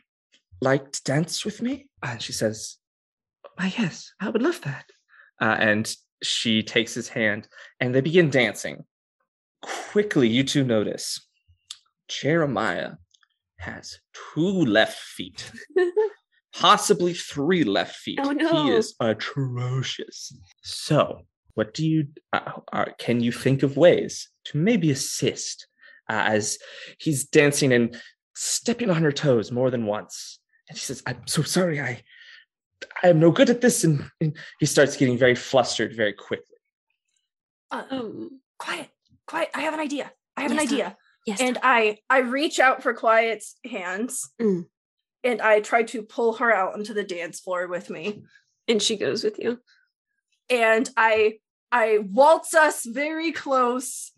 [0.62, 1.88] like to dance with me?
[2.03, 2.78] And she says,
[3.56, 4.86] Why, yes, I would love that.
[5.41, 7.47] Uh, and she takes his hand
[7.80, 8.84] and they begin dancing.
[9.62, 11.28] Quickly, you two notice
[12.08, 12.91] Jeremiah
[13.60, 13.99] has
[14.34, 15.51] two left feet,
[16.53, 18.20] possibly three left feet.
[18.22, 18.36] Oh,
[18.66, 20.34] He is atrocious.
[20.62, 21.22] So,
[21.56, 25.68] what do you uh, uh, can you think of ways to maybe assist
[26.10, 26.60] uh, as
[26.99, 27.99] he's dancing and
[28.36, 30.39] stepping on her toes more than once?
[30.70, 31.82] And she says, "I'm so sorry.
[31.82, 32.03] I
[33.03, 36.58] I am no good at this." And, and he starts getting very flustered very quickly.
[37.72, 38.89] Uh, Um, quiet,
[39.28, 39.49] quiet.
[39.56, 40.12] I have an idea.
[40.38, 40.76] I have Yes, an Tom.
[40.76, 40.97] idea.
[41.26, 41.39] yes.
[41.41, 44.66] And I I reach out for Quiet's hands Mm.
[45.24, 48.24] and I try to pull her out onto the dance floor with me.
[48.68, 49.60] and she goes with you.
[50.49, 51.39] And I
[51.72, 54.11] I waltz us very close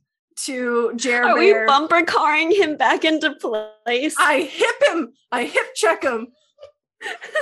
[0.45, 1.31] to Jeremy.
[1.31, 4.15] Are we bumper carring him back into place?
[4.19, 6.27] I hip him, I hip check him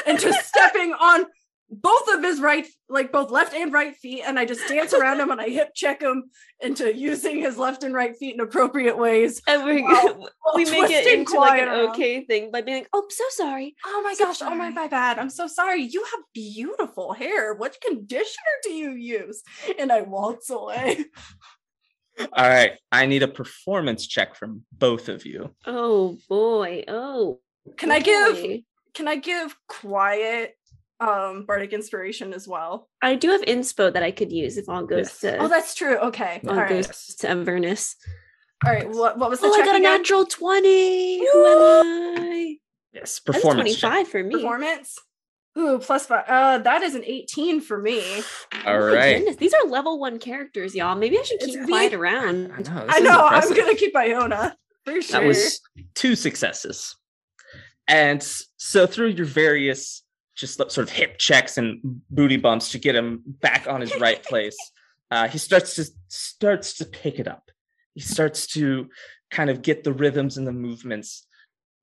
[0.05, 1.25] into stepping on
[1.69, 5.19] both of his right, like both left and right feet, and I just dance around
[5.19, 6.25] him and I hip check him
[6.61, 9.41] into using his left and right feet in appropriate ways.
[9.47, 10.27] and we Wow.
[10.55, 11.89] we make it into like an around.
[11.89, 14.69] okay thing by being like, "Oh, I'm so sorry." Oh my So gosh, oh my,
[14.69, 15.17] my bad.
[15.17, 15.81] I'm so sorry.
[15.81, 17.53] You have beautiful hair.
[17.55, 19.41] What conditioner do you use?
[19.79, 21.05] And I waltz away.
[22.19, 25.53] All right, I need a performance check from both of you.
[25.65, 26.85] Oh boy.
[26.87, 27.39] Oh.
[27.77, 28.61] Can I give
[28.93, 30.55] can I give quiet
[30.99, 32.89] um bardic inspiration as well?
[33.01, 35.19] I do have inspo that I could use if all goes Yes.
[35.21, 35.97] to Oh, that's true.
[35.97, 36.41] Okay.
[36.45, 36.69] Oh, All all right.
[36.69, 37.95] goes to Avernus.
[38.65, 38.89] All right.
[38.89, 39.91] What what was the Oh, I check got a again?
[39.99, 41.19] natural twenty.
[41.19, 41.61] Who am
[42.17, 42.57] I?
[42.93, 44.35] Yes, performance twenty-five for me.
[44.35, 44.97] Performance?
[45.57, 46.25] Ooh, plus five.
[46.27, 48.23] Uh that is an 18 for me.
[48.65, 49.17] All Oh right.
[49.17, 50.95] goodness, these are level one characters, y'all.
[50.95, 51.67] Maybe I should It's keep me.
[51.67, 52.47] quiet I around.
[52.69, 52.85] know.
[52.89, 54.53] I know I'm gonna keep Iiona.
[54.85, 55.19] For sure.
[55.19, 55.59] That was
[55.95, 56.95] two successes.
[57.87, 58.23] And
[58.57, 60.03] so through your various
[60.35, 61.79] just sort of hip checks and
[62.09, 64.57] booty bumps to get him back on his right place,
[65.11, 67.51] uh, he starts to starts to pick it up.
[67.93, 68.89] He starts to
[69.31, 71.25] kind of get the rhythms and the movements.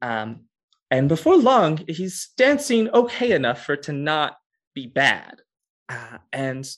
[0.00, 0.42] Um,
[0.90, 4.36] and before long, he's dancing okay enough for it to not
[4.74, 5.40] be bad.
[5.88, 6.68] Uh, and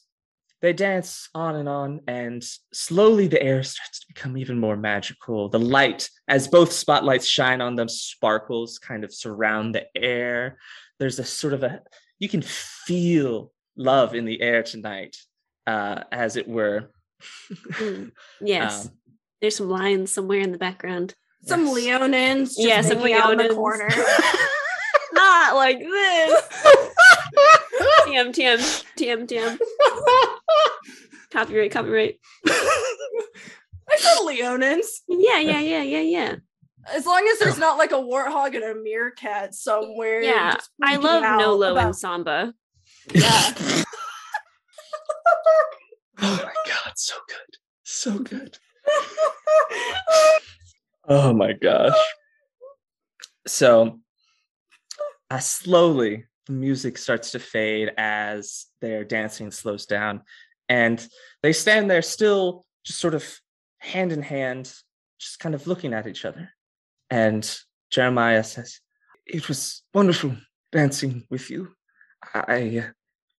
[0.65, 5.51] they dance on and on, and slowly the air starts to become even more magical.
[5.51, 10.59] The light, as both spotlights shine on them, sparkles kind of surround the air.
[10.99, 11.83] There's a sort of a,
[12.19, 15.17] you can feel love in the air tonight,
[15.67, 16.91] uh, as it were.
[17.73, 18.93] Mm, Yes, Um,
[19.41, 21.15] there's some lions somewhere in the background.
[21.45, 21.77] some yes.
[21.77, 23.55] Leonins Yeah, some making out in the Leonins.
[23.57, 23.89] corner.
[25.13, 26.43] Not like this.
[28.07, 29.59] TM, TM, TM, TM.
[31.31, 32.19] Copyright, copyright.
[32.47, 34.87] I said Leonins.
[35.09, 36.37] Yeah, yeah, yeah, yeah, yeah.
[36.93, 40.23] As long as there's not like a warthog and a meerkat somewhere.
[40.23, 42.55] Yeah, I love out Nolo and Samba.
[43.15, 43.53] Yeah.
[46.23, 47.59] oh my god, so good.
[47.83, 48.59] So good.
[51.07, 51.97] Oh my gosh.
[53.47, 54.01] So
[55.31, 60.23] uh, slowly the music starts to fade as their dancing slows down.
[60.69, 61.07] And
[61.43, 63.25] they stand there still just sort of
[63.79, 64.73] hand in hand,
[65.19, 66.54] just kind of looking at each other.
[67.15, 67.49] And
[67.91, 68.81] Jeremiah says,
[69.25, 70.37] It was wonderful
[70.73, 71.69] dancing with you.
[72.35, 72.91] I uh,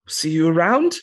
[0.08, 0.96] see you around.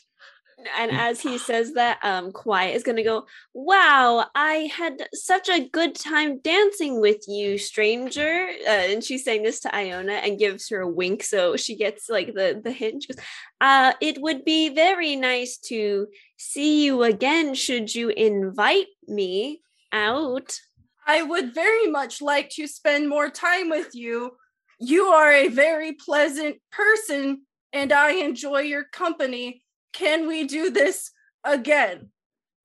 [0.78, 5.68] And as he says that, um, Quiet is gonna go, Wow, I had such a
[5.68, 8.48] good time dancing with you, stranger.
[8.66, 12.08] Uh, and she's saying this to Iiona and gives her a wink so she gets
[12.08, 13.02] like the the hint.
[13.02, 13.22] She goes,
[13.60, 16.06] uh, it would be very nice to
[16.38, 19.60] see you again should you invite me
[19.92, 20.58] out.
[21.06, 24.32] I would very much like to spend more time with you.
[24.78, 27.42] You are a very pleasant person
[27.72, 29.62] and I enjoy your company.
[29.92, 31.10] Can we do this
[31.44, 32.10] again?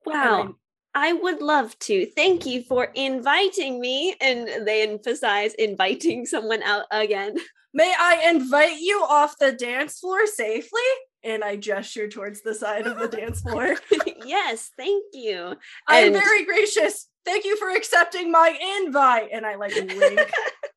[0.05, 0.55] Wow.
[0.93, 2.07] I would love to.
[2.07, 4.15] Thank you for inviting me.
[4.19, 7.35] And they emphasize inviting someone out again.
[7.73, 10.81] May I invite you off the dance floor safely?
[11.23, 13.75] And I gesture towards the side of the dance floor.
[14.25, 15.55] yes, thank you.
[15.88, 17.07] I'm And- very gracious.
[17.28, 19.32] Thank you for accepting my invite.
[19.34, 20.32] And I like wink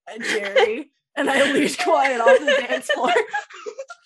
[0.08, 3.14] at Jerry and I lead quiet off the dance floor.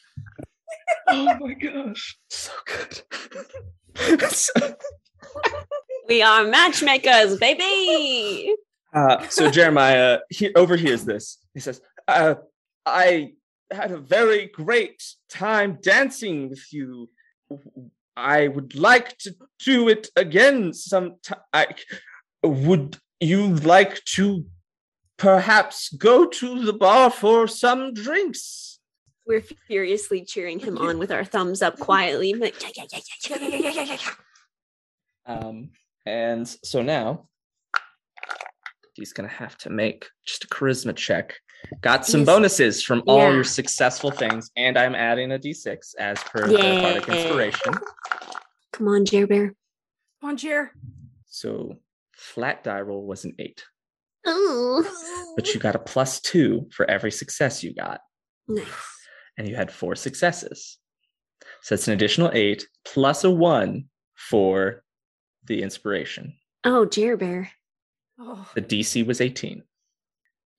[1.09, 4.30] oh my gosh, so good.
[4.30, 4.53] so,
[6.07, 8.55] We are matchmakers, baby.
[8.92, 11.38] uh, so Jeremiah he overhears this.
[11.55, 12.34] He says, uh,
[12.84, 13.32] "I
[13.70, 17.09] had a very great time dancing with you.
[18.14, 19.34] I would like to
[19.64, 21.40] do it again sometime.
[21.55, 21.68] I,
[22.45, 24.45] would you like to
[25.16, 28.78] perhaps go to the bar for some drinks?
[29.26, 32.34] We're furiously cheering him on with our thumbs up quietly.
[35.26, 35.70] um,
[36.05, 37.28] and so now
[38.95, 41.34] he's gonna have to make just a charisma check.
[41.80, 43.12] Got some bonuses from yeah.
[43.12, 46.57] all your successful things, and I'm adding a d6 as per Yay.
[46.57, 47.74] the bardic inspiration.
[48.72, 49.55] Come on, Jer Bear.
[50.20, 50.72] Come on, Jer.
[51.26, 51.78] So
[52.17, 53.65] flat die roll was an eight,
[54.27, 58.01] Oh, but you got a plus two for every success you got,
[58.49, 58.67] nice.
[59.37, 60.79] and you had four successes.
[61.62, 64.83] So it's an additional eight plus a one for
[65.45, 66.35] the inspiration.
[66.65, 67.51] Oh, Jer Bear.
[68.19, 69.62] Oh, The DC was 18.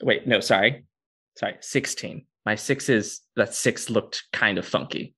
[0.04, 0.86] Wait, no, sorry.
[1.38, 2.26] Sorry, 16.
[2.46, 5.16] My sixes, that six looked kind of funky.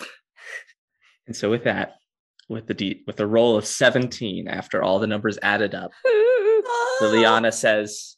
[1.26, 1.99] and so with that,
[2.50, 5.92] with the D with a roll of 17 after all the numbers added up,
[7.00, 8.16] Liliana says,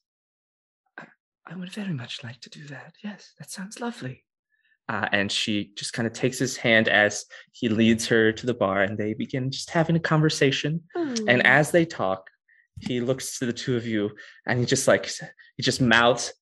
[0.98, 1.06] "I-
[1.46, 2.94] I would very much like to do that.
[3.04, 4.24] Yes, that sounds lovely.
[4.88, 8.54] Uh, and she just kind of takes his hand as he leads her to the
[8.54, 10.80] bar and they begin just having a conversation.
[10.96, 11.40] And Oh.
[11.44, 12.28] as they talk,
[12.80, 14.10] he looks to the two of you
[14.46, 15.08] and he just like
[15.56, 16.32] he just mouths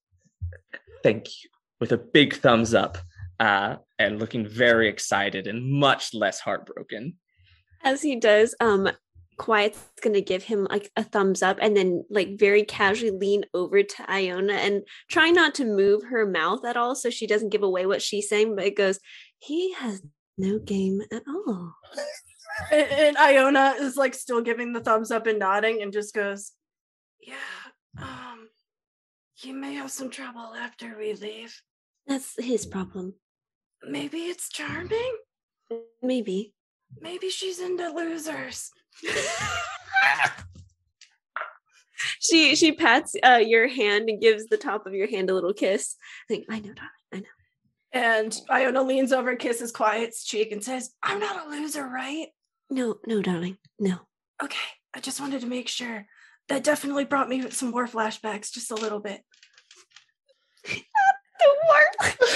[1.03, 2.97] thank you with a big thumbs up
[3.39, 7.17] uh, and looking very excited and much less heartbroken.
[7.83, 8.89] As he does, um,
[9.37, 13.81] Quiet's gonna give him like a thumbs up and then like very casually lean over
[13.81, 17.63] to Iiona and try not to move her mouth at all so she doesn't give
[17.63, 18.99] away what she's saying, but it goes,
[19.39, 20.03] he has
[20.37, 21.73] no game at all.
[22.71, 26.51] and, and Iiona is like still giving the thumbs up and nodding and just goes,
[27.19, 27.35] Yeah,
[27.97, 28.49] um,
[29.33, 31.59] he may have some trouble after we leave.
[32.05, 33.15] That's his problem.
[33.83, 35.17] Maybe it's charming.
[36.01, 36.53] Maybe.
[36.99, 38.71] Maybe she's into losers.
[42.19, 45.53] She she pats uh, your hand and gives the top of your hand a little
[45.53, 45.95] kiss.
[46.29, 46.89] Like, I know, darling.
[47.13, 47.23] I know.
[47.93, 52.27] And Iiona leans over, kisses Quiet's cheek, and says, I'm not a loser, right?
[52.69, 53.57] No, no, darling.
[53.79, 53.99] No.
[54.41, 56.05] Okay, I just wanted to make sure.
[56.49, 59.21] That definitely brought me some war flashbacks, just a little bit.
[61.39, 62.17] The work.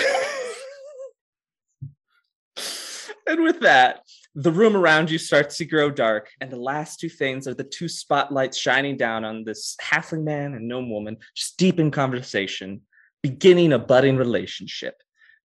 [3.28, 4.02] And with that,
[4.36, 7.64] the room around you starts to grow dark, and the last two things are the
[7.64, 12.82] two spotlights shining down on this halfling man and gnome woman, just deep in conversation,
[13.24, 14.96] beginning a budding relationship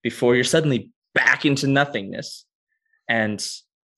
[0.02, 2.44] before you're suddenly back into nothingness.
[3.08, 3.38] And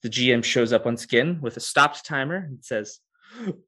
[0.03, 2.99] the GM shows up once again with a stopped timer and says,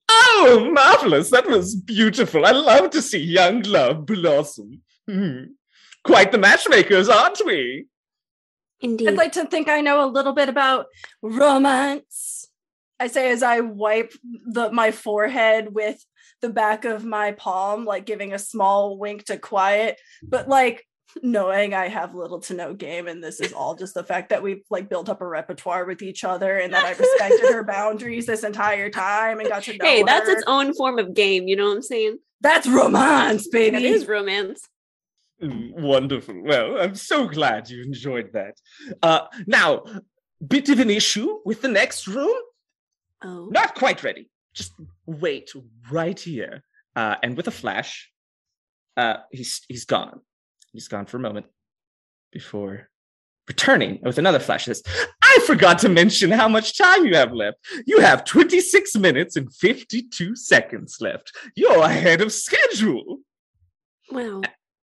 [0.08, 1.30] Oh, marvelous!
[1.30, 2.44] That was beautiful.
[2.44, 4.82] I love to see young love blossom.
[5.08, 5.44] Hmm.
[6.04, 7.86] Quite the matchmakers, aren't we?
[8.84, 9.08] Indeed.
[9.08, 10.86] I'd like to think I know a little bit about
[11.22, 12.46] romance.
[13.00, 14.12] I say as I wipe
[14.46, 16.04] the my forehead with
[16.42, 20.86] the back of my palm, like giving a small wink to quiet, but like
[21.22, 24.42] knowing I have little to no game, and this is all just the fact that
[24.42, 28.26] we've like built up a repertoire with each other, and that I respected her boundaries
[28.26, 30.32] this entire time and got to know hey, that's her.
[30.32, 31.48] its own form of game.
[31.48, 32.18] You know what I'm saying?
[32.42, 33.78] That's romance, baby.
[33.78, 34.68] It is romance.
[35.40, 36.42] Wonderful.
[36.42, 38.56] Well, I'm so glad you enjoyed that.
[39.02, 39.84] Uh, now,
[40.46, 42.36] bit of an issue with the next room.
[43.22, 43.48] Oh.
[43.50, 44.30] Not quite ready.
[44.54, 44.72] Just
[45.06, 45.50] wait
[45.90, 46.62] right here.
[46.94, 48.10] Uh, and with a flash,
[48.96, 50.20] uh, he's he's gone.
[50.72, 51.46] He's gone for a moment
[52.30, 52.88] before
[53.48, 54.66] returning with another flash.
[54.66, 54.82] Says,
[55.22, 57.58] "I forgot to mention how much time you have left.
[57.86, 61.32] You have 26 minutes and 52 seconds left.
[61.56, 63.20] You're ahead of schedule."
[64.10, 64.42] Wow.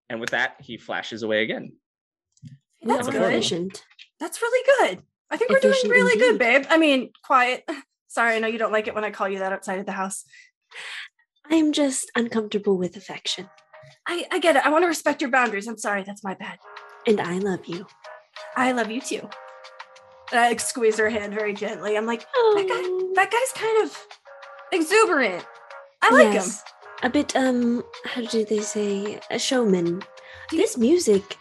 [0.10, 1.74] And with that, he flashes away again.
[2.82, 3.34] That's Have good.
[3.34, 3.84] efficient.
[4.20, 5.04] That's really good.
[5.30, 6.66] I think we're doing Efficient really good, babe.
[6.70, 7.64] I mean, quiet.
[8.08, 9.92] Sorry, I know you don't like it when I call you that outside of the
[9.92, 10.26] house.
[11.46, 13.48] I'm just uncomfortable with affection.
[14.08, 14.66] I, I get it.
[14.66, 15.68] I want to respect your boundaries.
[15.68, 16.04] I'm sorry.
[16.04, 16.58] That's my bad.
[17.06, 17.86] And I love you.
[18.56, 19.30] I love you too.
[20.32, 21.96] And I like, squeeze her hand very gently.
[21.98, 23.12] I'm like, that guy, Oh.
[23.16, 24.08] that guy's kind of
[24.72, 25.46] exuberant.
[26.02, 26.50] I like him.
[27.02, 30.04] A bit um how do they say a showman.
[30.52, 31.38] This music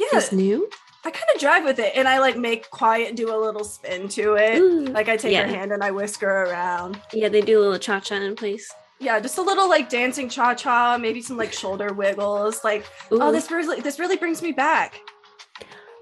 [0.00, 0.68] Yeah, is new.
[1.04, 4.08] I kind of drive with it, and I like make quiet do a little spin
[4.08, 4.58] to it.
[4.58, 4.86] Ooh.
[4.86, 5.46] Like I take yeah.
[5.46, 7.00] her hand and I whisk her around.
[7.12, 8.68] Yeah, they do a little cha cha in place.
[8.98, 12.64] Yeah, just a little like dancing cha cha, maybe some like shoulder wiggles.
[12.64, 15.00] Like, oh, this really, this really brings me back.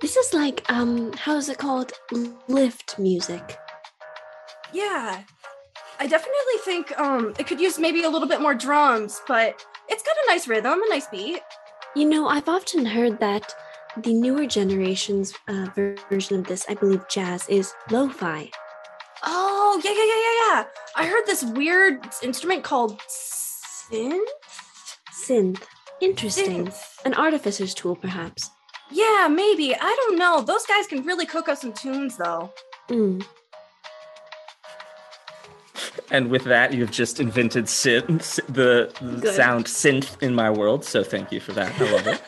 [0.01, 1.93] This is like um how is it called?
[2.49, 3.59] Lift music.
[4.73, 5.23] Yeah.
[5.99, 10.03] I definitely think um it could use maybe a little bit more drums, but it's
[10.03, 11.41] got a nice rhythm, a nice beat.
[11.95, 13.55] You know, I've often heard that
[13.97, 15.69] the newer generation's uh,
[16.11, 18.51] version of this, I believe jazz, is lo-fi.
[19.23, 20.65] Oh, yeah, yeah, yeah, yeah, yeah.
[20.97, 24.27] I heard this weird instrument called synth.
[25.13, 25.63] Synth.
[26.01, 26.67] Interesting.
[26.67, 27.05] Synth.
[27.05, 28.51] An artificer's tool, perhaps.
[28.91, 29.75] Yeah, maybe.
[29.75, 30.43] I don't know.
[30.43, 32.53] Those guys can really cook up some tunes, though.
[32.89, 33.25] Mm.
[36.11, 39.35] And with that, you've just invented synth, the the Good.
[39.35, 40.85] sound synth in my world.
[40.85, 41.73] So thank you for that.
[41.81, 42.23] I love it.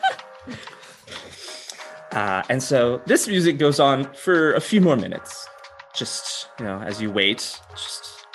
[2.11, 5.47] uh, and so this music goes on for a few more minutes.
[5.93, 8.25] Just you know, as you wait, just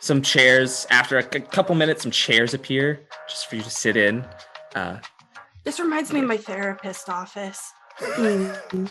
[0.00, 0.86] some chairs.
[0.90, 4.24] After a c- couple minutes, some chairs appear just for you to sit in.
[4.74, 4.98] Uh,
[5.64, 7.60] This reminds me of my therapist office.
[7.98, 8.90] Mm.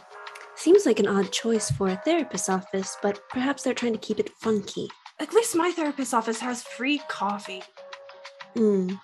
[0.56, 4.20] Seems like an odd choice for a therapist's office, but perhaps they're trying to keep
[4.20, 4.88] it funky.
[5.20, 7.64] At least my therapist office has free coffee.
[8.56, 9.00] Mm.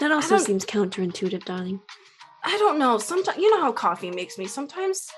[0.00, 1.80] That also seems counterintuitive, darling.
[2.44, 2.98] I don't know.
[2.98, 4.46] Sometimes you know how coffee makes me.
[4.46, 5.08] Sometimes,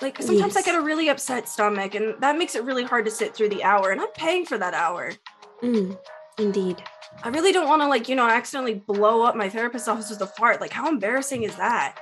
[0.00, 3.10] like sometimes I get a really upset stomach, and that makes it really hard to
[3.10, 3.90] sit through the hour.
[3.90, 5.12] And I'm paying for that hour.
[5.62, 5.98] Mm.
[6.38, 6.82] Indeed.
[7.24, 10.20] I really don't want to like you know accidentally blow up my therapist's office with
[10.20, 10.60] a fart.
[10.60, 11.98] Like how embarrassing is that?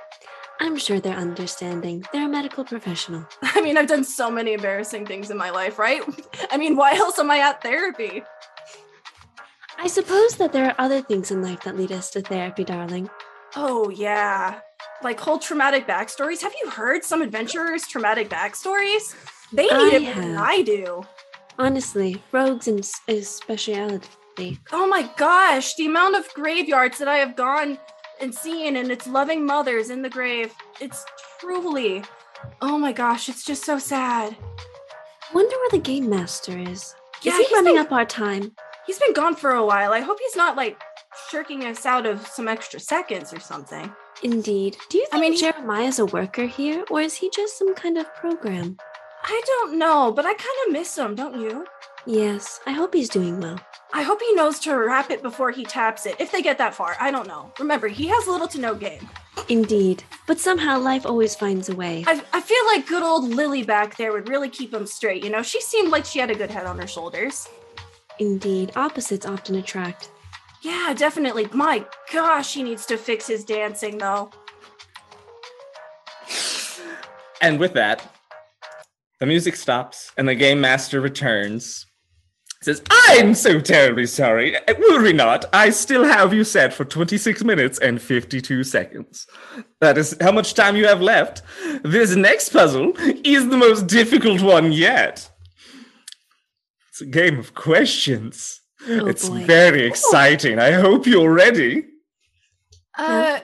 [0.59, 2.05] I'm sure they're understanding.
[2.13, 3.27] They're a medical professional.
[3.41, 6.01] I mean, I've done so many embarrassing things in my life, right?
[6.51, 8.23] I mean, why else am I at therapy?
[9.77, 13.09] I suppose that there are other things in life that lead us to therapy, darling.
[13.57, 14.59] Oh yeah,
[15.03, 16.41] like whole traumatic backstories.
[16.41, 19.15] Have you heard some adventurers' traumatic backstories?
[19.51, 20.37] They need I it more than.
[20.37, 21.05] I do.
[21.59, 24.59] Honestly, rogues and s- is speciality.
[24.73, 27.77] Oh my gosh, the amount of graveyards that I have gone
[28.21, 30.53] and seen and its loving mothers in the grave.
[30.79, 31.03] It's
[31.39, 32.03] truly,
[32.61, 34.35] oh my gosh, it's just so sad.
[35.33, 36.95] Wonder where the game master is.
[37.21, 38.51] Yeah, is he he's running been- up our time?
[38.85, 39.93] He's been gone for a while.
[39.93, 40.79] I hope he's not like
[41.31, 43.91] shirking us out of some extra seconds or something.
[44.21, 44.77] Indeed.
[44.89, 47.73] Do you I think mean, he- Jeremiah's a worker here, or is he just some
[47.75, 48.77] kind of program?
[49.27, 51.65] I don't know, but I kind of miss him, don't you?
[52.05, 53.59] Yes, I hope he's doing well.
[53.91, 56.15] I hope he knows to wrap it before he taps it.
[56.19, 57.51] If they get that far, I don't know.
[57.59, 59.09] Remember, he has little to no game.
[59.49, 60.03] Indeed.
[60.27, 62.03] But somehow life always finds a way.
[62.05, 65.23] I, I feel like good old Lily back there would really keep him straight.
[65.23, 67.47] You know, she seemed like she had a good head on her shoulders.
[68.19, 68.73] Indeed.
[68.75, 70.09] Opposites often attract.
[70.61, 71.47] Yeah, definitely.
[71.51, 74.31] My gosh, he needs to fix his dancing though.
[77.41, 78.14] and with that,
[79.19, 81.85] the music stops and the game master returns.
[82.61, 84.55] Says, I'm so terribly sorry.
[84.89, 85.45] Worry not.
[85.53, 89.27] I still have you set for 26 minutes and 52 seconds.
[89.81, 91.43] That is how much time you have left.
[91.83, 92.93] This next puzzle
[93.23, 95.29] is the most difficult one yet.
[96.89, 98.61] It's a game of questions.
[98.87, 99.43] Oh, it's boy.
[99.45, 100.57] very exciting.
[100.57, 101.85] I hope you're ready.
[102.97, 103.41] Uh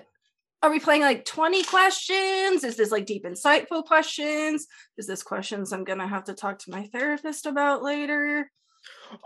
[0.62, 2.64] are we playing like 20 questions?
[2.64, 4.68] Is this like deep insightful questions?
[4.98, 8.50] Is this questions I'm gonna have to talk to my therapist about later?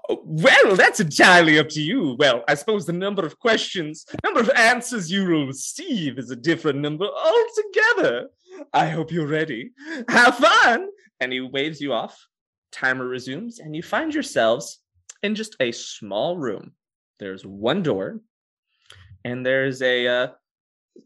[0.09, 2.15] Oh, Well, that's entirely up to you.
[2.17, 6.35] Well, I suppose the number of questions, number of answers you will receive is a
[6.35, 8.29] different number altogether.
[8.73, 9.71] I hope you're ready.
[10.09, 10.87] Have fun!
[11.19, 12.17] And he waves you off.
[12.71, 14.79] Timer resumes, and you find yourselves
[15.23, 16.73] in just a small room.
[17.19, 18.19] There's one door,
[19.23, 20.27] and there's a uh,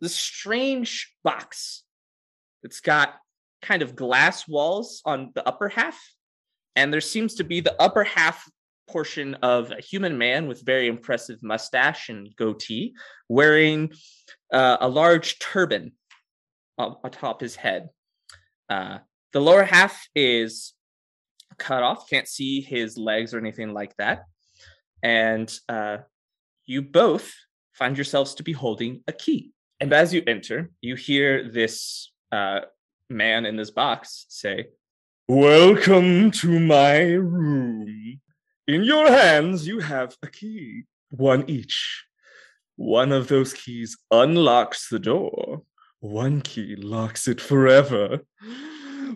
[0.01, 1.83] this strange box.
[2.63, 3.15] It's got
[3.61, 5.99] kind of glass walls on the upper half,
[6.75, 8.49] and there seems to be the upper half
[8.87, 12.93] portion of a human man with very impressive mustache and goatee,
[13.27, 13.91] wearing
[14.51, 15.91] uh, a large turban
[16.77, 17.89] atop his head.
[18.69, 18.99] Uh,
[19.33, 20.73] the lower half is
[21.57, 24.23] cut off; can't see his legs or anything like that.
[25.03, 25.97] And uh,
[26.65, 27.33] you both
[27.73, 29.53] find yourselves to be holding a key.
[29.82, 32.61] And as you enter, you hear this uh,
[33.09, 34.67] man in this box say,
[35.30, 38.19] Welcome to my room.
[38.67, 42.03] In your hands, you have a key, one each.
[42.75, 45.63] One of those keys unlocks the door,
[45.99, 48.19] one key locks it forever.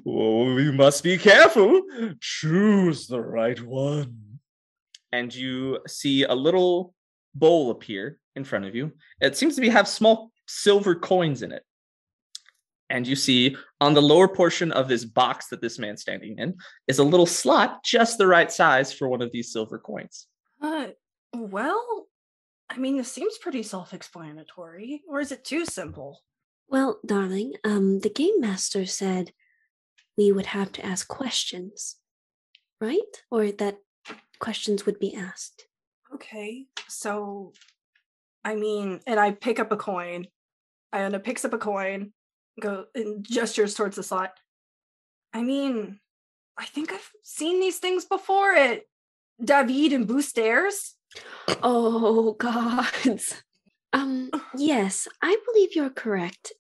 [0.08, 1.84] Oh, you must be careful.
[2.20, 4.40] Choose the right one.
[5.12, 6.96] And you see a little
[7.36, 8.92] bowl appear in front of you.
[9.22, 11.64] It seems to be have small silver coins in it.
[12.90, 16.56] And you see on the lower portion of this box that this man's standing in
[16.88, 20.28] is a little slot just the right size for one of these silver coins.
[20.62, 20.88] Uh
[21.34, 22.08] well,
[22.70, 25.02] I mean this seems pretty self-explanatory.
[25.08, 26.22] Or is it too simple?
[26.68, 29.34] Well, darling, um, the game master said
[30.18, 31.98] we would have to ask questions,
[32.80, 33.00] right?
[33.32, 33.80] Or that
[34.40, 35.68] questions would be asked.
[36.14, 37.54] Okay, so
[38.44, 40.28] I mean, and I pick up a coin.
[40.94, 42.14] Iiona picks up a coin,
[42.60, 44.32] go and gestures towards the slot.
[45.34, 46.00] I mean,
[46.58, 48.82] I think I've seen these things before at
[49.44, 50.92] David and Boostairs.
[51.64, 53.44] Oh, gods.
[53.92, 56.54] Um, yes, I believe you're correct.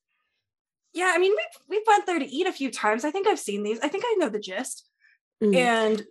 [0.94, 3.06] yeah, I mean, we we went there to eat a few times.
[3.06, 3.80] I think I've seen these.
[3.82, 4.88] I think I know the gist.
[5.44, 5.56] Mm.
[5.56, 6.04] And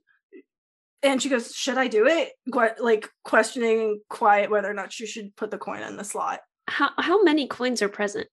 [1.03, 5.07] and she goes, "Should I do it?" Que- like questioning quiet whether or not she
[5.07, 6.40] should put the coin in the slot.
[6.68, 8.28] How how many coins are present?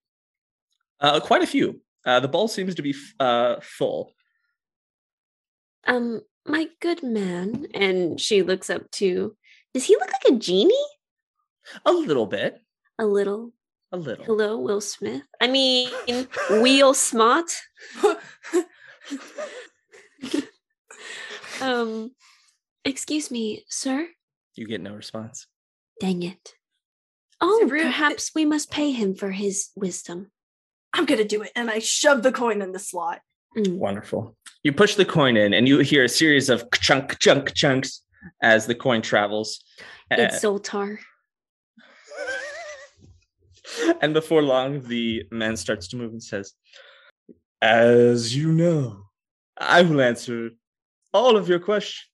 [0.99, 1.81] Uh, quite a few.
[2.05, 4.13] Uh, the bowl seems to be f- uh, full.
[5.85, 7.67] Um, my good man.
[7.73, 9.35] And she looks up to.
[9.73, 10.73] Does he look like a genie?
[11.85, 12.59] A little bit.
[12.97, 13.53] A little.
[13.91, 14.25] A little.
[14.25, 15.23] Hello, Will Smith.
[15.41, 15.89] I mean,
[16.49, 17.49] Wheel Smart.
[21.61, 22.11] Um,
[22.85, 24.07] excuse me, sir.
[24.55, 25.47] You get no response.
[25.99, 26.55] Dang it.
[27.41, 30.31] Oh, real- perhaps we must pay him for his wisdom.
[30.93, 33.21] I'm gonna do it, and I shove the coin in the slot.
[33.57, 33.77] Mm.
[33.77, 34.35] Wonderful.
[34.63, 38.03] You push the coin in, and you hear a series of chunk, chunk, chunks
[38.41, 39.63] as the coin travels.
[40.11, 40.97] It's Zoltar.
[44.01, 46.53] and before long, the man starts to move and says,
[47.61, 49.03] As you know,
[49.57, 50.49] I will answer
[51.13, 52.08] all of your questions.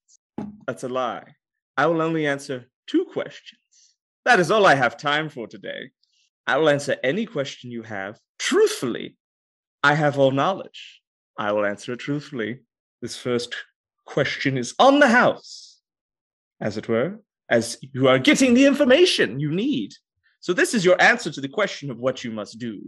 [0.68, 1.36] That's a lie.
[1.78, 3.60] I will only answer two questions.
[4.26, 5.92] That is all I have time for today.
[6.48, 9.18] I will answer any question you have truthfully.
[9.84, 11.02] I have all knowledge.
[11.38, 12.60] I will answer it truthfully.
[13.02, 13.56] This first
[14.06, 15.80] question is on the house,
[16.62, 17.20] as it were,
[17.50, 19.94] as you are getting the information you need.
[20.40, 22.82] So, this is your answer to the question of what you must do.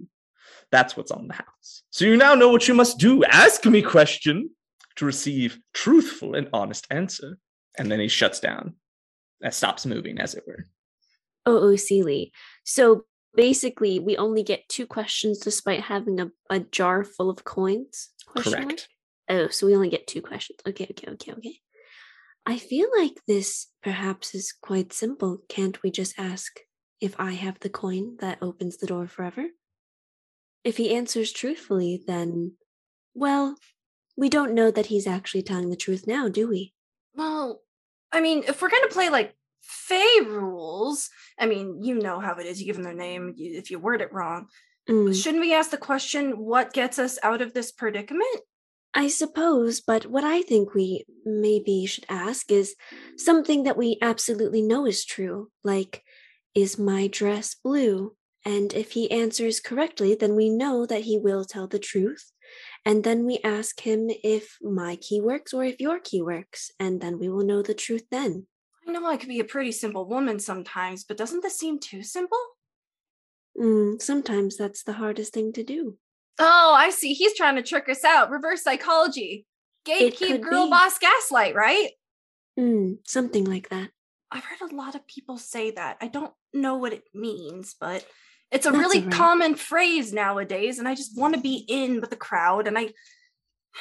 [0.72, 1.84] That's what's on the house.
[1.90, 3.24] So, you now know what you must do.
[3.26, 4.50] Ask me question
[4.96, 7.38] to receive truthful and honest answer.
[7.78, 8.76] And then he shuts down
[9.42, 10.66] that stops moving, as it were.
[11.46, 12.32] Oh, oh, Sealy.
[12.64, 13.06] So
[13.36, 18.10] basically, we only get two questions despite having a, a jar full of coins?
[18.26, 18.66] Question mark?
[18.66, 18.90] Correct.
[19.30, 20.60] Oh, so we only get two questions.
[20.68, 21.60] Okay, okay, okay, okay.
[22.46, 25.40] I feel like this perhaps is quite simple.
[25.50, 26.60] Can't we just ask
[27.02, 29.48] if I have the coin that opens the door forever?
[30.64, 32.54] If he answers truthfully, then,
[33.14, 33.56] well,
[34.16, 36.74] we don't know that he's actually telling the truth now, do we?
[37.14, 37.62] Well,
[38.12, 42.46] I mean, if we're gonna play like Fey rules, I mean, you know how it
[42.46, 42.60] is.
[42.60, 43.34] You give them their name.
[43.36, 44.48] You, if you word it wrong,
[44.90, 48.42] Mm, shouldn't we ask the question, "What gets us out of this predicament?"
[48.94, 52.76] I suppose, but what I think we maybe should ask is
[53.18, 56.04] something that we absolutely know is true, like,
[56.56, 58.16] is my dress blue?
[58.46, 62.32] And if he answers correctly, then we know that he will tell the truth.
[62.88, 67.02] And then we ask him if my key works or if your key works, and
[67.02, 68.48] then we will know the truth then.
[68.88, 72.02] I know I could be a pretty simple woman sometimes, but doesn't this seem too
[72.02, 72.40] simple?
[73.60, 75.98] Mm, sometimes that's the hardest thing to do.
[76.40, 77.14] Oh, I see.
[77.14, 78.32] He's trying to trick us out.
[78.32, 79.46] Reverse psychology.
[79.86, 80.70] Gatekeep girl be.
[80.70, 81.90] boss gaslight, right?
[82.58, 83.90] Mm, something like that.
[84.32, 85.98] I've heard a lot of people say that.
[86.00, 88.06] I don't know what it means, but
[88.52, 89.14] it's a That's really all right.
[89.14, 92.68] common phrase nowadays, and I just want to be in with the crowd.
[92.68, 92.90] And I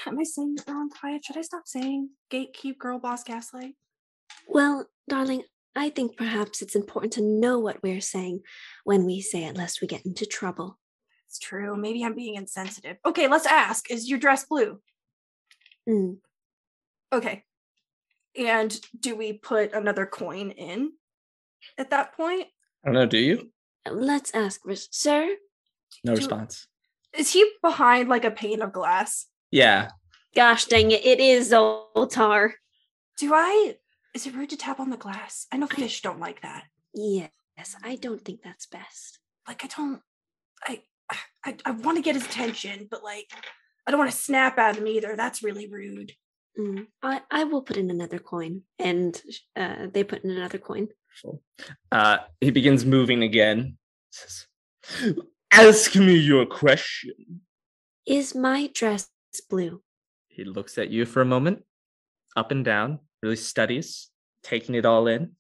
[0.07, 1.25] am I saying it wrong, quiet?
[1.25, 3.75] Should I stop saying gatekeep girl boss gaslight?
[4.49, 5.43] Well, darling,
[5.75, 8.41] I think perhaps it's important to know what we're saying
[8.85, 10.79] when we say it, lest we get into trouble.
[11.29, 11.77] It's true.
[11.77, 12.97] Maybe I'm being insensitive.
[13.05, 13.91] Okay, let's ask.
[13.91, 14.81] Is your dress blue?
[15.89, 16.19] Mm.
[17.12, 17.45] Okay.
[18.39, 20.93] And do we put another coin in
[21.79, 22.47] at that point?
[22.85, 23.51] I don't know, do you?
[23.93, 25.37] Let's ask, Ris- sir.
[26.05, 26.66] No Do- response.
[27.16, 29.26] Is he behind like a pane of glass?
[29.51, 29.91] Yeah.
[30.34, 31.05] Gosh dang it!
[31.05, 32.53] It is Zoltar.
[33.18, 33.76] Do I?
[34.14, 35.47] Is it rude to tap on the glass?
[35.51, 36.64] I know fish don't like that.
[36.93, 39.18] Yes, I don't think that's best.
[39.49, 40.03] Like I don't.
[40.62, 40.82] I
[41.45, 43.30] I, I want to get his attention, but like
[43.87, 45.14] I don't want to snap at him either.
[45.16, 46.12] That's really rude.
[46.59, 46.87] Mm.
[47.03, 49.20] I I will put in another coin, and
[49.55, 50.89] uh, they put in another coin.
[51.93, 53.79] Uh, he begins moving again.
[54.11, 54.47] Says,
[55.53, 57.41] Ask me your question.
[58.07, 59.09] Is my dress
[59.51, 59.83] blue?
[60.29, 61.64] He looks at you for a moment,
[62.37, 64.11] up and down, really studies,
[64.43, 65.33] taking it all in.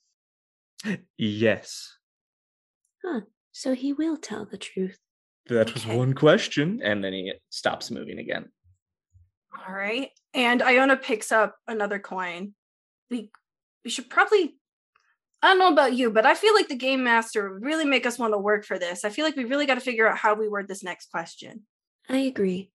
[1.16, 1.92] Yes,
[3.04, 3.20] Huh.
[3.52, 4.98] So he will tell the truth.
[5.48, 5.96] that was Okay.
[5.96, 6.80] one question.
[6.82, 8.50] And then he stops moving again.
[9.66, 10.10] All right.
[10.34, 12.54] And Iiona picks up another coin.
[13.10, 13.30] We
[13.84, 14.58] we should probably
[15.46, 18.04] I don't know about you, but I feel like the game master would really make
[18.04, 19.04] us want to work for this.
[19.04, 21.62] I feel like we really got to figure out how we word this next question.
[22.08, 22.72] I agree.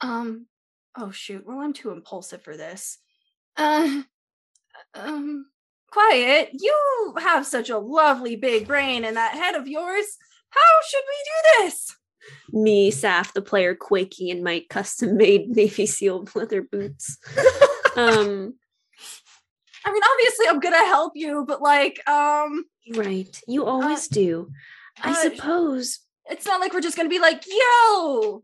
[0.00, 0.46] Um
[0.98, 2.98] oh shoot, well I'm too impulsive for this.
[3.56, 4.02] Uh
[4.94, 5.46] um
[5.92, 10.18] quiet, you have such a lovely big brain in that head of yours.
[10.50, 11.96] How should we do this?
[12.50, 17.16] Me, Saff, the player, quaking in my custom-made Navy SEAL leather boots.
[17.96, 18.54] um,
[19.84, 22.64] I mean, obviously I'm gonna help you, but like, um
[22.94, 23.40] right.
[23.46, 24.50] You always do.
[25.02, 28.42] I uh, suppose it's not like we're just gonna be like, yo,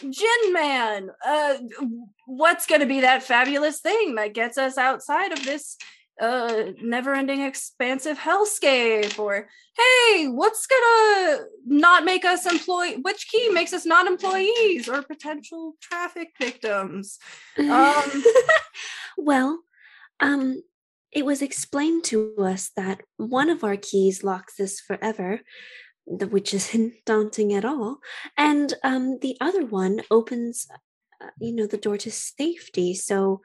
[0.00, 1.56] Gin Man, uh,
[2.26, 5.76] what's gonna be that fabulous thing that gets us outside of this
[6.20, 9.18] uh never-ending expansive hellscape?
[9.18, 15.02] Or hey, what's gonna not make us employ which key makes us not employees or
[15.02, 17.18] potential traffic victims?
[17.58, 18.22] Um
[19.16, 19.60] well,
[20.20, 20.62] um,
[21.12, 25.40] it was explained to us that one of our keys locks us forever,
[26.06, 27.98] which isn't daunting at all,
[28.36, 30.66] and um, the other one opens,
[31.22, 32.94] uh, you know, the door to safety.
[32.94, 33.40] So,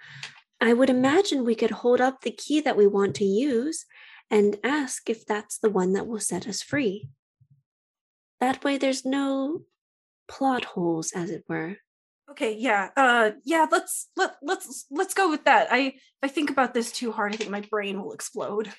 [0.62, 3.86] I would imagine we could hold up the key that we want to use
[4.30, 7.10] and ask if that's the one that will set us free.
[8.42, 9.62] That way, there's no
[10.28, 11.78] plot holes, as it were.
[12.32, 12.90] Okay, yeah.
[12.96, 15.68] Uh yeah, let's let let's let's go with that.
[15.72, 18.72] I if I think about this too hard, I think my brain will explode.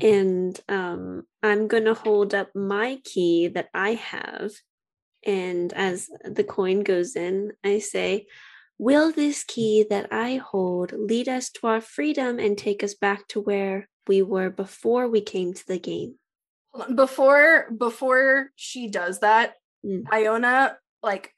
[0.00, 4.52] and um, I'm gonna hold up my key that I have,
[5.26, 8.26] and as the coin goes in, I say,
[8.78, 13.26] "Will this key that I hold lead us to our freedom and take us back
[13.28, 16.18] to where we were before we came to the game?"
[16.72, 16.96] Hold on.
[16.96, 19.54] Before before she does that,
[19.86, 20.02] Mm.
[20.12, 21.32] Iiona like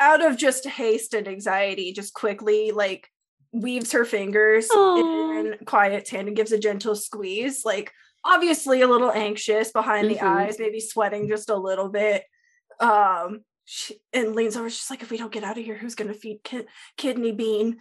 [0.00, 3.08] out of just haste and anxiety, just quickly like
[3.52, 5.38] weaves her fingers Aw.
[5.38, 7.92] in Quiet's hand and gives a gentle squeeze, like
[8.24, 10.22] obviously a little anxious behind the Mhm.
[10.22, 12.24] eyes, maybe sweating just a little bit.
[12.80, 14.68] Um she, and leans over.
[14.68, 17.78] She's like, "If we don't get out of here, who's gonna feed Kid- Kidney Bean?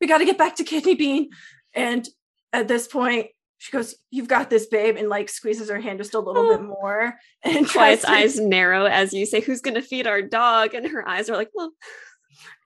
[0.00, 1.28] We got to get back to Kidney Bean."
[1.74, 2.08] And
[2.54, 3.26] at this point,
[3.60, 6.62] she goes, "You've got this, babe," and like squeezes her hand just a little bit
[6.62, 7.14] more.
[7.44, 10.88] And tries Quiet's to- eyes narrow as you say, "Who's gonna feed our dog?" And
[10.88, 11.72] her eyes are like, "Well,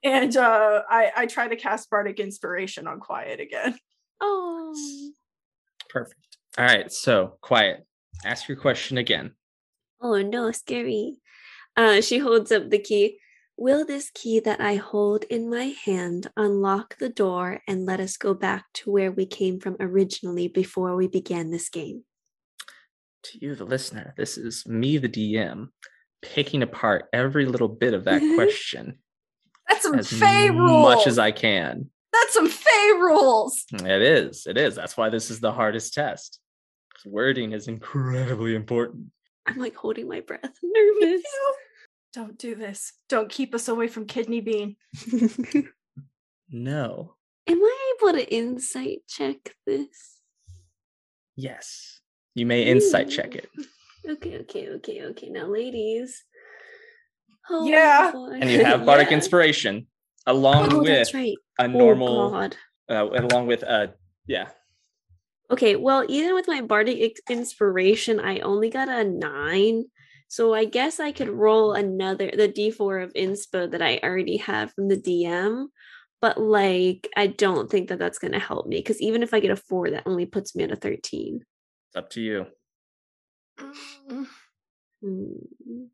[0.04, 3.76] And uh, I I try to cast bardic inspiration on Quiet again.
[4.20, 4.72] oh."
[5.90, 6.38] Perfect.
[6.58, 6.90] All right.
[6.92, 7.84] So, quiet.
[8.24, 9.32] Ask your question again.
[10.00, 11.16] Oh no, scary.
[11.76, 13.18] Uh, she holds up the key.
[13.56, 18.16] Will this key that I hold in my hand unlock the door and let us
[18.16, 22.02] go back to where we came from originally before we began this game?
[23.24, 25.68] To you, the listener, this is me, the DM,
[26.20, 28.98] picking apart every little bit of that question
[29.68, 30.70] That's some as Fey rules.
[30.92, 31.90] As much as I can.
[32.12, 33.64] That's some Fey rules.
[33.72, 34.46] Mm, it is.
[34.48, 34.74] It is.
[34.74, 36.40] That's why this is the hardest test.
[37.06, 39.12] Wording is incredibly important.
[39.46, 41.22] I'm like holding my breath, nervous.
[42.14, 42.92] Don't do this.
[43.08, 44.76] Don't keep us away from Kidney Bean.
[46.50, 47.16] No.
[47.48, 50.20] Am I able to insight check this?
[51.34, 52.00] Yes.
[52.34, 53.48] You may insight check it.
[54.08, 55.30] Okay, okay, okay, okay.
[55.30, 56.22] Now, ladies.
[57.50, 58.12] Oh, Yeah.
[58.12, 58.38] boy.
[58.40, 59.14] And you have bardic Yeah.
[59.16, 59.86] inspiration
[60.26, 61.34] along Oh, with right.
[61.58, 62.56] a Oh, normal God.
[62.88, 63.88] uh, along with uh
[64.26, 64.50] yeah.
[65.50, 69.86] Okay, well, even with my bardic inspiration, I only got a nine.
[70.34, 74.72] So I guess I could roll another the d4 of inspo that I already have
[74.72, 75.66] from the DM.
[76.20, 79.38] But like, I don't think that that's going to help me because even if I
[79.38, 81.40] get a four, that only puts me at a 13.
[81.86, 82.46] It's up to you.
[83.60, 84.26] Mm,
[85.00, 85.84] Hmm.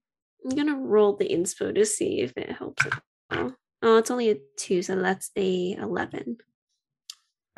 [0.47, 2.87] I'm going to roll the inspo to see if it helps.
[2.87, 3.53] at all.
[3.83, 6.39] Oh, it's only a two, so that's a 11.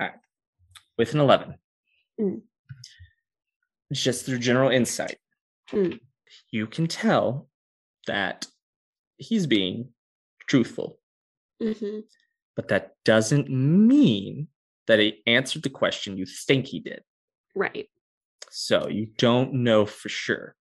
[0.00, 0.14] All right.
[0.98, 1.54] With an 11.
[2.20, 2.42] Mm.
[3.92, 5.18] Just through general insight.
[5.70, 6.00] Mm.
[6.50, 7.48] You can tell
[8.06, 8.46] that
[9.16, 9.90] he's being
[10.48, 10.98] truthful,
[11.60, 12.00] hmm
[12.54, 14.48] but that doesn't mean
[14.86, 17.02] that he answered the question you think he did.
[17.54, 17.88] Right.
[18.50, 20.54] So you don't know for sure.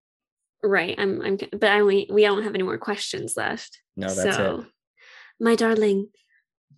[0.63, 0.95] Right.
[0.97, 3.81] I'm I'm but I only we don't have any more questions left.
[3.97, 4.65] No, that's it.
[5.39, 6.09] My darling,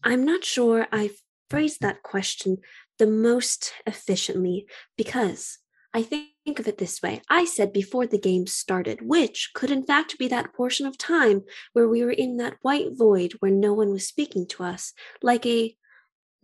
[0.03, 1.11] I'm not sure I
[1.49, 2.57] phrased that question
[2.97, 4.65] the most efficiently
[4.97, 5.59] because
[5.93, 7.21] I think of it this way.
[7.29, 11.43] I said before the game started, which could in fact be that portion of time
[11.71, 15.45] where we were in that white void where no one was speaking to us, like
[15.45, 15.75] a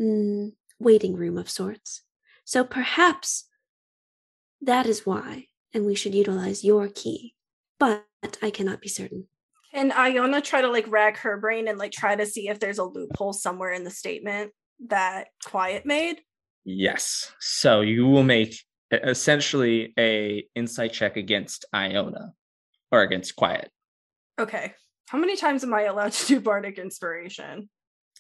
[0.02, 2.04] mm, waiting room of sorts.
[2.46, 3.46] So perhaps
[4.62, 7.36] that is why, and we should utilize your key.
[7.78, 8.06] But
[8.42, 9.28] I cannot be certain.
[9.74, 12.80] Can Iiona try to like rack her brain and like try to see if there's
[12.80, 14.52] a loophole somewhere in the statement
[14.88, 16.22] that Quiet made?
[16.66, 17.32] Yes.
[17.40, 22.32] So you will make essentially a insight check against Iiona
[22.92, 23.70] or against Quiet.
[24.40, 24.74] Okay.
[25.08, 27.70] How many times am I allowed to do Bardic Inspiration?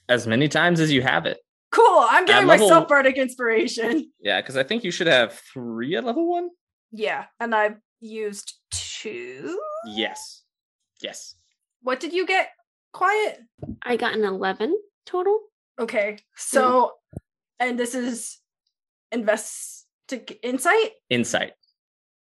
[0.07, 1.37] As many times as you have it.
[1.71, 2.05] Cool.
[2.09, 4.11] I'm giving level- myself Bardic Inspiration.
[4.19, 6.49] Yeah, because I think you should have three at level one.
[6.91, 7.25] Yeah.
[7.39, 9.59] And I've used two.
[9.87, 10.43] Yes.
[11.01, 11.35] Yes.
[11.81, 12.49] What did you get?
[12.91, 13.39] Quiet.
[13.83, 15.39] I got an 11 total.
[15.79, 16.17] Okay.
[16.35, 16.93] So,
[17.59, 18.39] and this is
[19.11, 19.85] invest
[20.43, 20.91] insight.
[21.09, 21.53] Insight.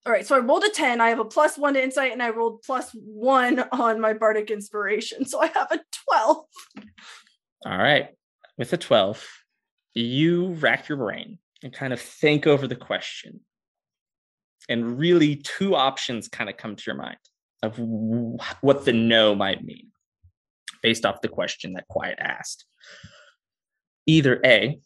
[0.06, 1.00] All right, so I rolled a 10.
[1.00, 4.50] I have a plus one to insight, and I rolled plus one on my bardic
[4.50, 5.24] inspiration.
[5.24, 5.80] So I have a
[6.10, 6.36] 12.
[7.66, 8.08] All right.
[8.58, 9.26] With a 12,
[9.94, 13.40] you rack your brain and kind of think over the question.
[14.68, 17.16] And really, two options kind of come to your mind
[17.62, 19.90] of what the no might mean
[20.82, 22.66] based off the question that Quiet asked.
[24.06, 24.78] Either A,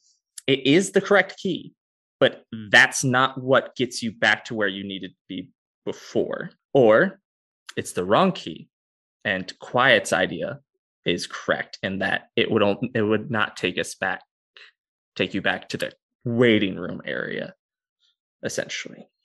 [0.46, 1.74] it is the correct key,
[2.20, 5.50] but that's not what gets you back to where you needed to be
[5.84, 7.20] before, or
[7.76, 8.68] it's the wrong key.
[9.24, 10.60] And Quiet's idea
[11.04, 14.22] is correct in that it would only, it would not take us back,
[15.16, 15.92] take you back to the
[16.24, 17.54] waiting room area,
[18.42, 19.08] essentially.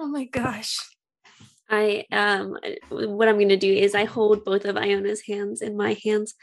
[0.00, 0.78] Oh my gosh.
[1.68, 2.56] I um
[2.88, 6.34] what I'm going to do is I hold both of Iiona's hands in my hands.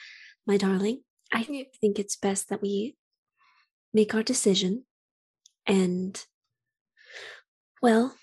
[0.45, 2.97] My darling, I think it's best that we
[3.95, 4.83] make our decision
[5.65, 6.25] and
[7.81, 8.15] well,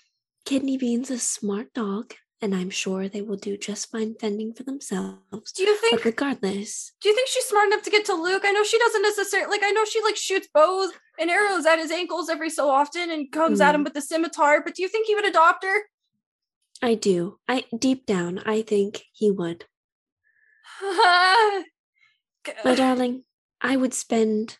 [0.45, 4.63] Kidney Bean's a smart dog and I'm sure they will do just fine fending for
[4.63, 5.53] themselves.
[5.55, 8.43] Do you think But regardless, do you think she's smart enough to get to Luke?
[8.45, 11.79] I know she doesn't necessarily like I know she like shoots bows and arrows at
[11.79, 13.85] his ankles every so often and comes at him mm.
[13.85, 15.83] with the scimitar, but do you think he would adopt her?
[16.81, 17.39] I do.
[17.47, 19.65] I deep down I think he would.
[20.81, 21.63] My
[22.75, 23.23] darling,
[23.61, 24.57] I would spend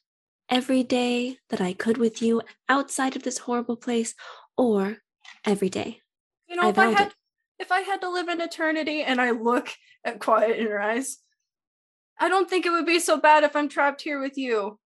[0.49, 4.13] every day that I could with you outside of this horrible place
[4.57, 4.97] or
[5.45, 6.01] every day.
[6.47, 7.13] You know, I if I had it.
[7.59, 9.69] if I had to live in eternity and I look
[10.03, 11.17] at quiet in her eyes,
[12.19, 14.79] I don't think it would be so bad if I'm trapped here with you.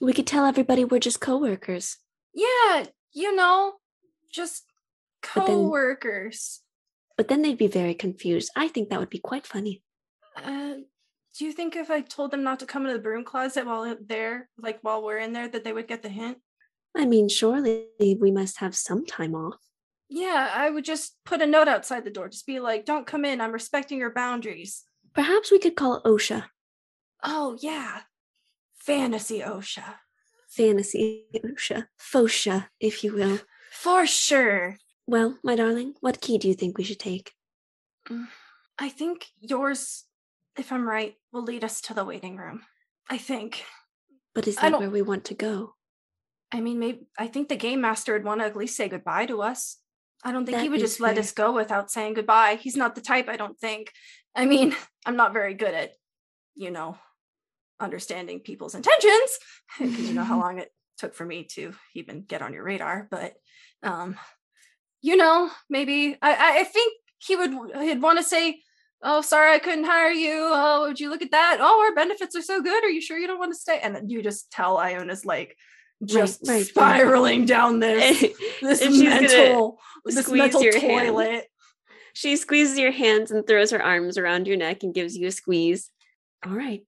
[0.00, 1.96] We could tell everybody we're just coworkers.
[2.32, 3.74] Yeah, you know,
[4.32, 4.64] just
[5.34, 6.60] But then- co-workers.
[7.16, 8.52] But then they'd be very confused.
[8.54, 9.82] I think that would be quite funny.
[10.36, 10.74] Uh,
[11.38, 13.96] do you think if I told them not to come into the broom closet while
[14.00, 16.38] there, like while we're in there, that they would get the hint?
[16.96, 19.56] I mean, surely we must have some time off.
[20.08, 22.28] Yeah, I would just put a note outside the door.
[22.28, 23.40] Just be like, "Don't come in.
[23.40, 24.84] I'm respecting your boundaries."
[25.14, 26.44] Perhaps we could call it OSHA
[27.22, 28.02] Oh yeah,
[28.74, 29.96] fantasy OSHA
[30.48, 33.38] fantasy OSHA, FOSHA, if you will.
[33.70, 34.76] for sure.
[35.06, 37.32] Well, my darling, what key do you think we should take?
[38.08, 38.28] Mm,
[38.78, 40.04] I think yours,
[40.58, 42.62] if I'm right, will lead us to the waiting room.
[43.08, 43.64] I think.
[44.34, 45.74] But is that where we want to go?
[46.52, 49.26] I mean, maybe I think the game master would want to at least say goodbye
[49.26, 49.78] to us.
[50.24, 52.58] I don't think he would just let us go without saying goodbye.
[52.60, 53.92] He's not the type, I don't think.
[54.34, 54.74] I mean,
[55.06, 55.92] I'm not very good at,
[56.54, 56.96] you know,
[57.80, 59.38] understanding people's intentions
[59.78, 63.06] because you know how long it took for me to even get on your radar.
[63.10, 63.34] But,
[63.82, 64.16] um,
[65.00, 68.62] you know, maybe I I think he would he'd want to say,
[69.02, 70.50] "Oh, sorry, I couldn't hire you.
[70.52, 71.58] Oh, would you look at that?
[71.60, 72.84] Oh, our benefits are so good.
[72.84, 75.56] Are you sure you don't want to stay?" And then you just tell Iiona's like
[76.04, 76.66] just right, right.
[76.66, 78.20] spiraling down this
[78.62, 81.08] this And she's gonna mental this mental your hand.
[81.08, 81.46] toilet.
[82.12, 85.32] She squeezes your hands and throws her arms around your neck and gives you a
[85.32, 85.90] squeeze.
[86.44, 86.84] All right,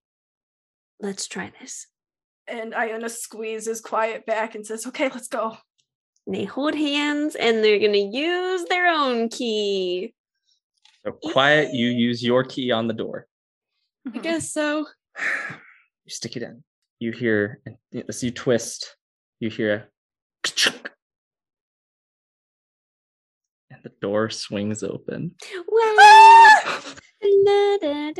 [1.01, 1.87] let's try this.
[2.49, 5.57] And Iiona squeezes quiet back and says, "Okay, let's go."
[6.27, 10.15] And they hold hands and they're going to use their own key.
[11.05, 13.27] So quiet, you use your key on the door.
[14.07, 14.21] I mm-hmm.
[14.21, 14.87] guess so.
[16.07, 16.65] You stick it in.
[16.99, 17.77] You hear, and
[18.09, 18.97] as you twist,
[19.39, 19.79] you hear a
[20.43, 20.91] ka-chunk.
[23.71, 25.33] and the door swings open.
[25.69, 26.95] Well, ah!
[27.23, 28.13] da,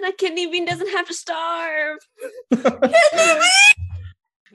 [0.00, 1.98] da, kidney bean doesn't have to starve.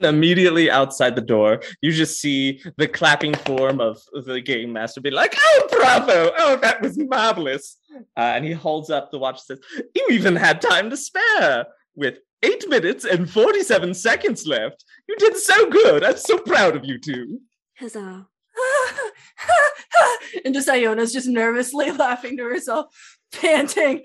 [0.00, 5.10] Immediately outside the door, you just see the clapping form of the game master be
[5.10, 6.32] like, "Oh, bravo!
[6.38, 7.76] Oh, that was marvelous!"
[8.16, 11.66] Uh, and he holds up the watch and says, "You even had time to spare
[11.94, 14.84] with eight minutes and forty-seven seconds left.
[15.08, 16.04] You did so good.
[16.04, 17.40] I'm so proud of you two."
[17.78, 18.26] Huzzah.
[20.44, 22.86] and just Iiona's just nervously laughing to herself,
[23.32, 24.02] panting.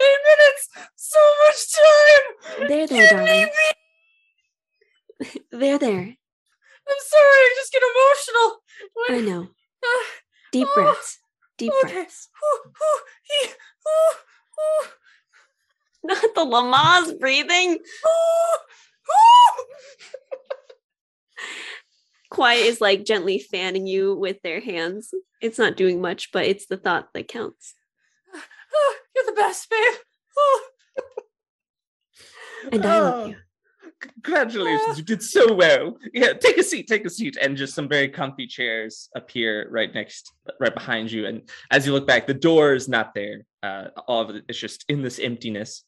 [0.00, 2.68] Eight minutes, so much time.
[2.68, 3.48] There, there, darling.
[5.50, 6.16] There, there.
[6.88, 8.62] I'm sorry, I just get emotional.
[9.08, 9.48] I know.
[9.82, 10.04] Ah,
[10.52, 11.18] Deep Oh, breaths.
[11.56, 11.92] Deep okay.
[11.94, 12.28] breaths.
[12.44, 13.00] Ooh, ooh,
[13.42, 13.48] ee,
[13.88, 14.14] ooh,
[14.60, 14.88] ooh,
[16.04, 17.78] Not the Lamaze breathing.
[22.30, 22.36] Ooh, ooh.
[22.36, 25.12] Quiet is like gently fanning you with their hands.
[25.40, 27.74] It's not doing much, but it's the thought that counts.
[28.72, 29.98] Oh, you're the best, babe.
[30.38, 30.66] Oh.
[32.72, 33.36] And I love Oh, you.
[34.22, 35.98] Congratulations, you did so well.
[36.14, 37.36] Yeah, take a seat, take a seat.
[37.40, 41.26] And just some very comfy chairs appear right next, right behind you.
[41.26, 43.44] And as you look back, the door is not there.
[43.62, 45.84] Uh, all of it is just in this emptiness.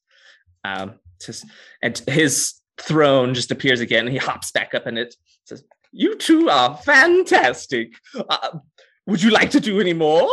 [0.64, 0.94] Um,
[1.24, 1.47] just,
[1.82, 5.14] and his throne just appears again, and he hops back up and it
[5.44, 7.93] says, "You two are fantastic.
[8.14, 8.59] Uh,
[9.06, 10.28] would you like to do any more?"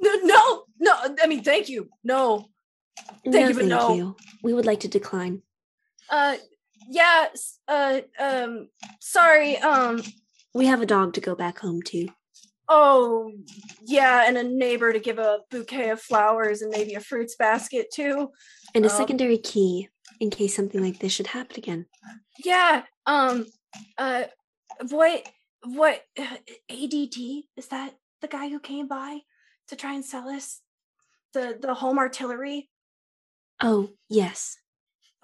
[0.00, 0.92] No, no, no.
[1.22, 1.88] I mean, thank you.
[2.04, 2.48] No.
[3.24, 3.94] Thank no, you, but thank no.
[3.94, 4.16] you.
[4.42, 5.42] We would like to decline.
[6.10, 6.36] Uh,
[6.88, 7.26] yeah.
[7.68, 8.68] Uh, um,
[9.00, 9.56] sorry.
[9.58, 10.02] Um,
[10.54, 12.08] We have a dog to go back home to.
[12.68, 13.30] oh,
[13.84, 17.86] yeah, and a neighbor to give a bouquet of flowers and maybe a fruits basket
[17.92, 18.30] too.
[18.74, 19.88] And a Um, secondary key
[20.20, 21.86] in case something like this should happen again.
[22.44, 22.82] Yeah.
[23.06, 23.46] Um.
[23.98, 24.24] Uh.
[24.90, 25.28] What?
[25.64, 26.02] What?
[26.70, 29.20] ADT is that the guy who came by
[29.68, 30.60] to try and sell us
[31.32, 32.70] the the home artillery?
[33.60, 34.56] Oh, yes.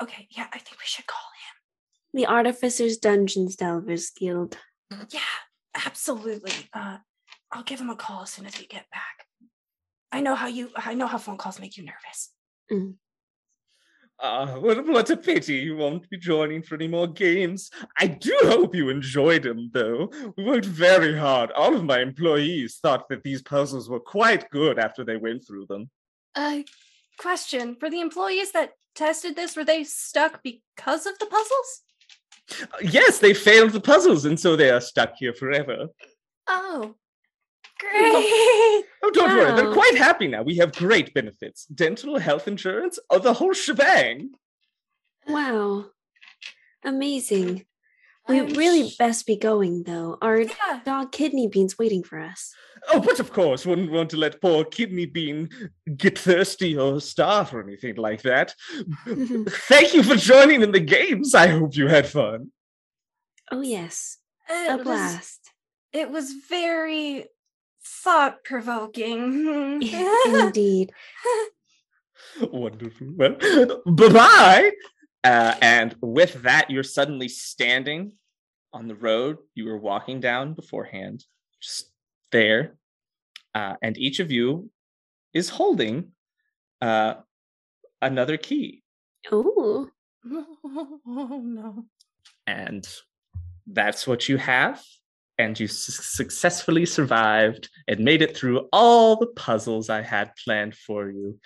[0.00, 0.28] Okay.
[0.30, 2.20] Yeah, I think we should call him.
[2.20, 4.56] The Artificers Dungeons Delvers Guild.
[5.10, 5.20] Yeah,
[5.86, 6.52] absolutely.
[6.72, 6.98] Uh,
[7.52, 9.26] I'll give him a call as soon as we get back.
[10.10, 10.70] I know how you.
[10.76, 12.30] I know how phone calls make you nervous.
[14.20, 17.70] Ah, what, what a pity you won't be joining for any more games.
[17.98, 20.10] I do hope you enjoyed them, though.
[20.36, 21.52] We worked very hard.
[21.52, 25.66] All of my employees thought that these puzzles were quite good after they went through
[25.66, 25.88] them.
[26.34, 26.60] Uh,
[27.18, 31.82] question for the employees that tested this: Were they stuck because of the puzzles?
[32.82, 35.86] Yes, they failed the puzzles, and so they are stuck here forever.
[36.48, 36.96] Oh,
[37.78, 37.92] great!
[37.94, 40.42] Oh, oh, don't worry, they're quite happy now.
[40.42, 44.30] We have great benefits dental, health insurance, oh, the whole shebang.
[45.26, 45.86] Wow.
[46.84, 47.64] Amazing.
[48.28, 50.18] We I'm really sh- best be going, though.
[50.20, 50.80] Our Yeah.
[50.84, 52.52] dog Kidney Bean's waiting for us.
[52.92, 55.48] Oh, but of course, wouldn't want to let poor Kidney Bean
[55.96, 58.54] get thirsty or starve or anything like that.
[59.06, 59.44] Mm-hmm.
[59.44, 61.34] Thank you for joining in the games.
[61.34, 62.50] I hope you had fun.
[63.50, 64.18] oh, yes.
[64.48, 65.50] It A was- blast.
[65.92, 67.26] it was very
[68.02, 69.82] thought provoking.
[70.26, 70.92] Indeed.
[72.40, 73.08] Wonderful.
[73.16, 73.36] Well,
[73.86, 74.70] bye bye.
[75.24, 78.12] Uh, and with that, you're suddenly standing
[78.72, 81.24] on the road you were walking down beforehand,
[81.60, 81.90] just
[82.32, 82.76] there.
[83.54, 84.70] Uh, and each of you
[85.32, 86.12] is holding
[86.80, 87.14] uh,
[88.00, 88.82] another key.
[89.32, 89.88] Oh,
[90.26, 91.84] oh no.
[92.46, 92.86] And
[93.66, 94.82] that's what you have.
[95.38, 100.74] And you su- successfully survived and made it through all the puzzles I had planned
[100.74, 101.38] for you.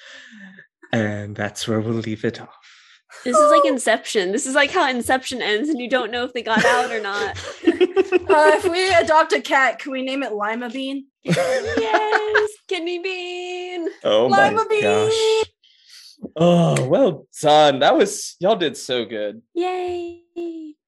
[0.93, 2.57] And that's where we'll leave it off.
[3.25, 4.33] this is like Inception.
[4.33, 7.01] This is like how Inception ends, and you don't know if they got out or
[7.01, 7.39] not.
[8.13, 11.07] Uh, if we adopt a cat, can we name it Lima Bean?
[11.25, 13.89] yes, Kidney Bean.
[14.05, 14.83] Oh my bean!
[14.83, 15.43] gosh.
[16.37, 17.81] Oh, well done.
[17.81, 19.43] That was y'all did so good.
[19.55, 20.21] Yay.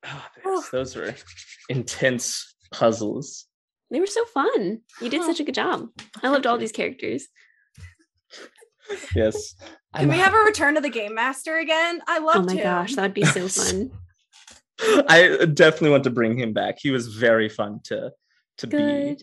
[0.06, 1.14] Oh, yes, those were
[1.68, 3.46] intense puzzles.
[3.90, 4.80] They were so fun.
[5.00, 5.26] You did oh.
[5.26, 5.88] such a good job.
[6.22, 7.28] I loved all these characters.
[9.14, 9.54] Yes.
[9.96, 12.00] Can we have a return to the Game Master again?
[12.08, 12.36] I love.
[12.36, 12.62] Oh my him.
[12.62, 13.90] gosh, that would be so fun.
[15.08, 16.76] I definitely want to bring him back.
[16.80, 18.10] He was very fun to
[18.58, 19.22] to Good.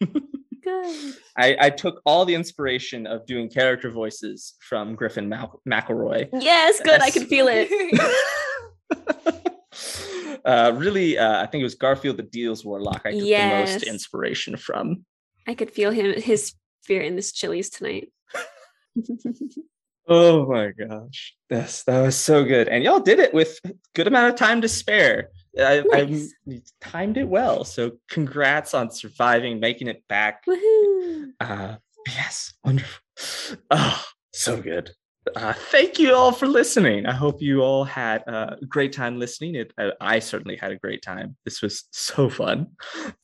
[0.00, 0.06] be.
[0.64, 1.14] Good.
[1.36, 6.28] I, I took all the inspiration of doing character voices from Griffin Mal- McElroy.
[6.32, 7.02] Yes, good.
[7.02, 7.68] I can feel it.
[10.44, 13.02] uh, really, uh, I think it was Garfield the Deals Warlock.
[13.04, 15.04] I took the most inspiration from.
[15.46, 18.12] I could feel him his spirit in this Chili's tonight.
[20.06, 21.34] Oh my gosh.
[21.50, 22.68] Yes, that was so good.
[22.68, 23.58] And y'all did it with
[23.94, 25.30] good amount of time to spare.
[25.58, 26.34] I, Nice.
[26.50, 27.64] I timed it well.
[27.64, 30.44] So congrats on surviving, making it back.
[30.46, 31.30] Woohoo.
[31.40, 31.76] Uh,
[32.06, 33.00] yes, wonderful.
[33.70, 34.90] Oh, so good.
[35.34, 37.06] Uh, thank you all for listening.
[37.06, 39.54] I hope you all had a great time listening.
[39.54, 41.36] It, I, I certainly had a great time.
[41.44, 42.68] This was so fun.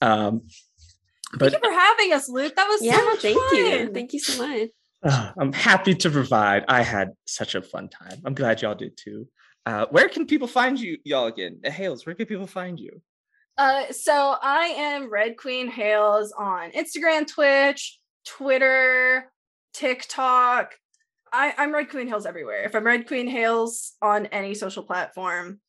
[0.00, 0.42] Um,
[1.38, 2.56] but Thank you for having us, Luke.
[2.56, 3.78] That was Yeah, so much thank you.
[3.84, 3.94] fun.
[3.94, 4.68] Thank you so much.
[5.02, 6.64] uh, I'm happy to provide.
[6.68, 8.20] I had such a fun time.
[8.24, 9.28] I'm glad y'all did too.
[9.66, 11.60] Uh, where can people find you, y'all again?
[11.64, 13.00] Uh, Hails, where can people find you?
[13.58, 19.30] Uh, so I am Red Queen Hails on Instagram, Twitch, Twitter,
[19.74, 20.72] TikTok.
[21.32, 22.62] I, I'm Red Queen Hails everywhere.
[22.64, 25.60] If I'm Red Queen Hails on any social platform,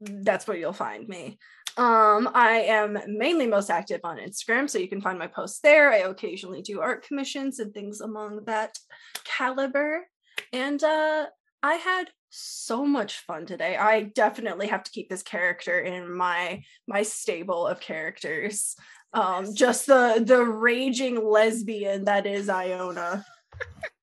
[0.00, 1.38] that's where you'll find me.
[1.76, 5.92] Um, I am mainly most active on Instagram, so you can find my posts there.
[5.92, 8.76] I occasionally do art commissions and things among that
[9.24, 10.06] caliber.
[10.52, 11.26] And uh
[11.62, 13.76] I had so much fun today.
[13.76, 18.76] I definitely have to keep this character in my my stable of characters.
[19.12, 23.24] Um, just the the raging lesbian that is Iiona.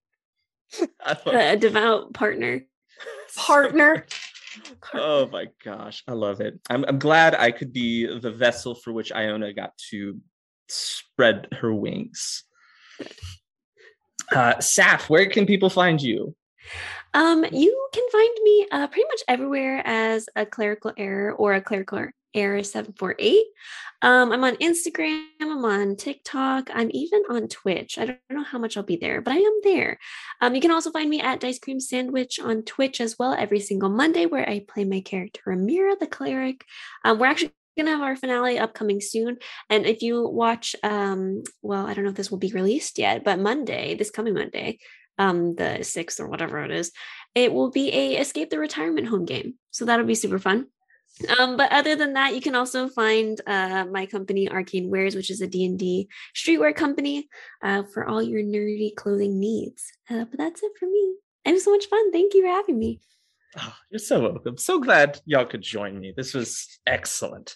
[1.01, 2.65] I love A, a devout partner.
[3.35, 4.05] Partner.
[4.93, 6.57] Oh my gosh, I love it.
[6.69, 10.17] I'm I'm glad I could be the vessel for which Iiona got to
[10.69, 12.45] spread her wings.
[14.31, 16.37] Uh Saff, where can people find you?
[17.13, 21.61] Um, you can find me uh, pretty much everywhere as a clerical error or a
[21.61, 21.97] clerical
[22.35, 23.43] error 748.
[24.01, 27.97] Um, I'm on Instagram, I'm on TikTok, I'm even on Twitch.
[27.97, 29.97] I don't know how much I'll be there, but I am there.
[30.41, 33.59] Um, you can also find me at Dice Cream Sandwich on Twitch as well every
[33.59, 36.65] single Monday, where I play my character Amira the cleric.
[37.03, 39.37] Um, we're actually gonna have our finale upcoming soon
[39.69, 43.25] and if you watch um well i don't know if this will be released yet
[43.25, 44.79] but monday this coming monday
[45.17, 46.93] um the sixth or whatever it is
[47.33, 50.67] it will be a escape the retirement home game so that'll be super fun
[51.37, 55.29] um, but other than that, you can also find uh, my company Arcane Wares, which
[55.29, 57.29] is a D&D streetwear company
[57.63, 59.83] uh, for all your nerdy clothing needs.
[60.09, 61.15] Uh, but that's it for me.
[61.45, 62.11] It was so much fun.
[62.11, 62.99] Thank you for having me.
[63.57, 64.57] Oh, you're so welcome.
[64.57, 66.13] So glad y'all could join me.
[66.15, 67.55] This was excellent.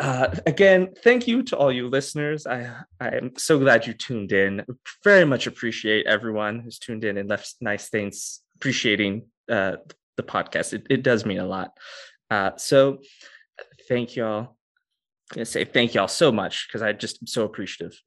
[0.00, 2.46] Uh, again, thank you to all you listeners.
[2.48, 4.64] I I am so glad you tuned in.
[5.04, 9.76] Very much appreciate everyone who's tuned in and left nice things appreciating uh,
[10.16, 10.72] the podcast.
[10.72, 11.76] It, it does mean a lot.
[12.30, 12.98] Uh, so
[13.88, 14.56] thank y'all.
[15.30, 17.98] I'm gonna say thank y'all so much because I just am so appreciative.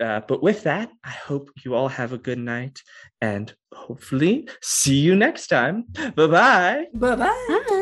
[0.00, 2.80] Uh, but with that, I hope you all have a good night
[3.20, 5.84] and hopefully see you next time.
[5.92, 6.86] Bye-bye.
[6.94, 7.16] Bye-bye.
[7.48, 7.79] Bye.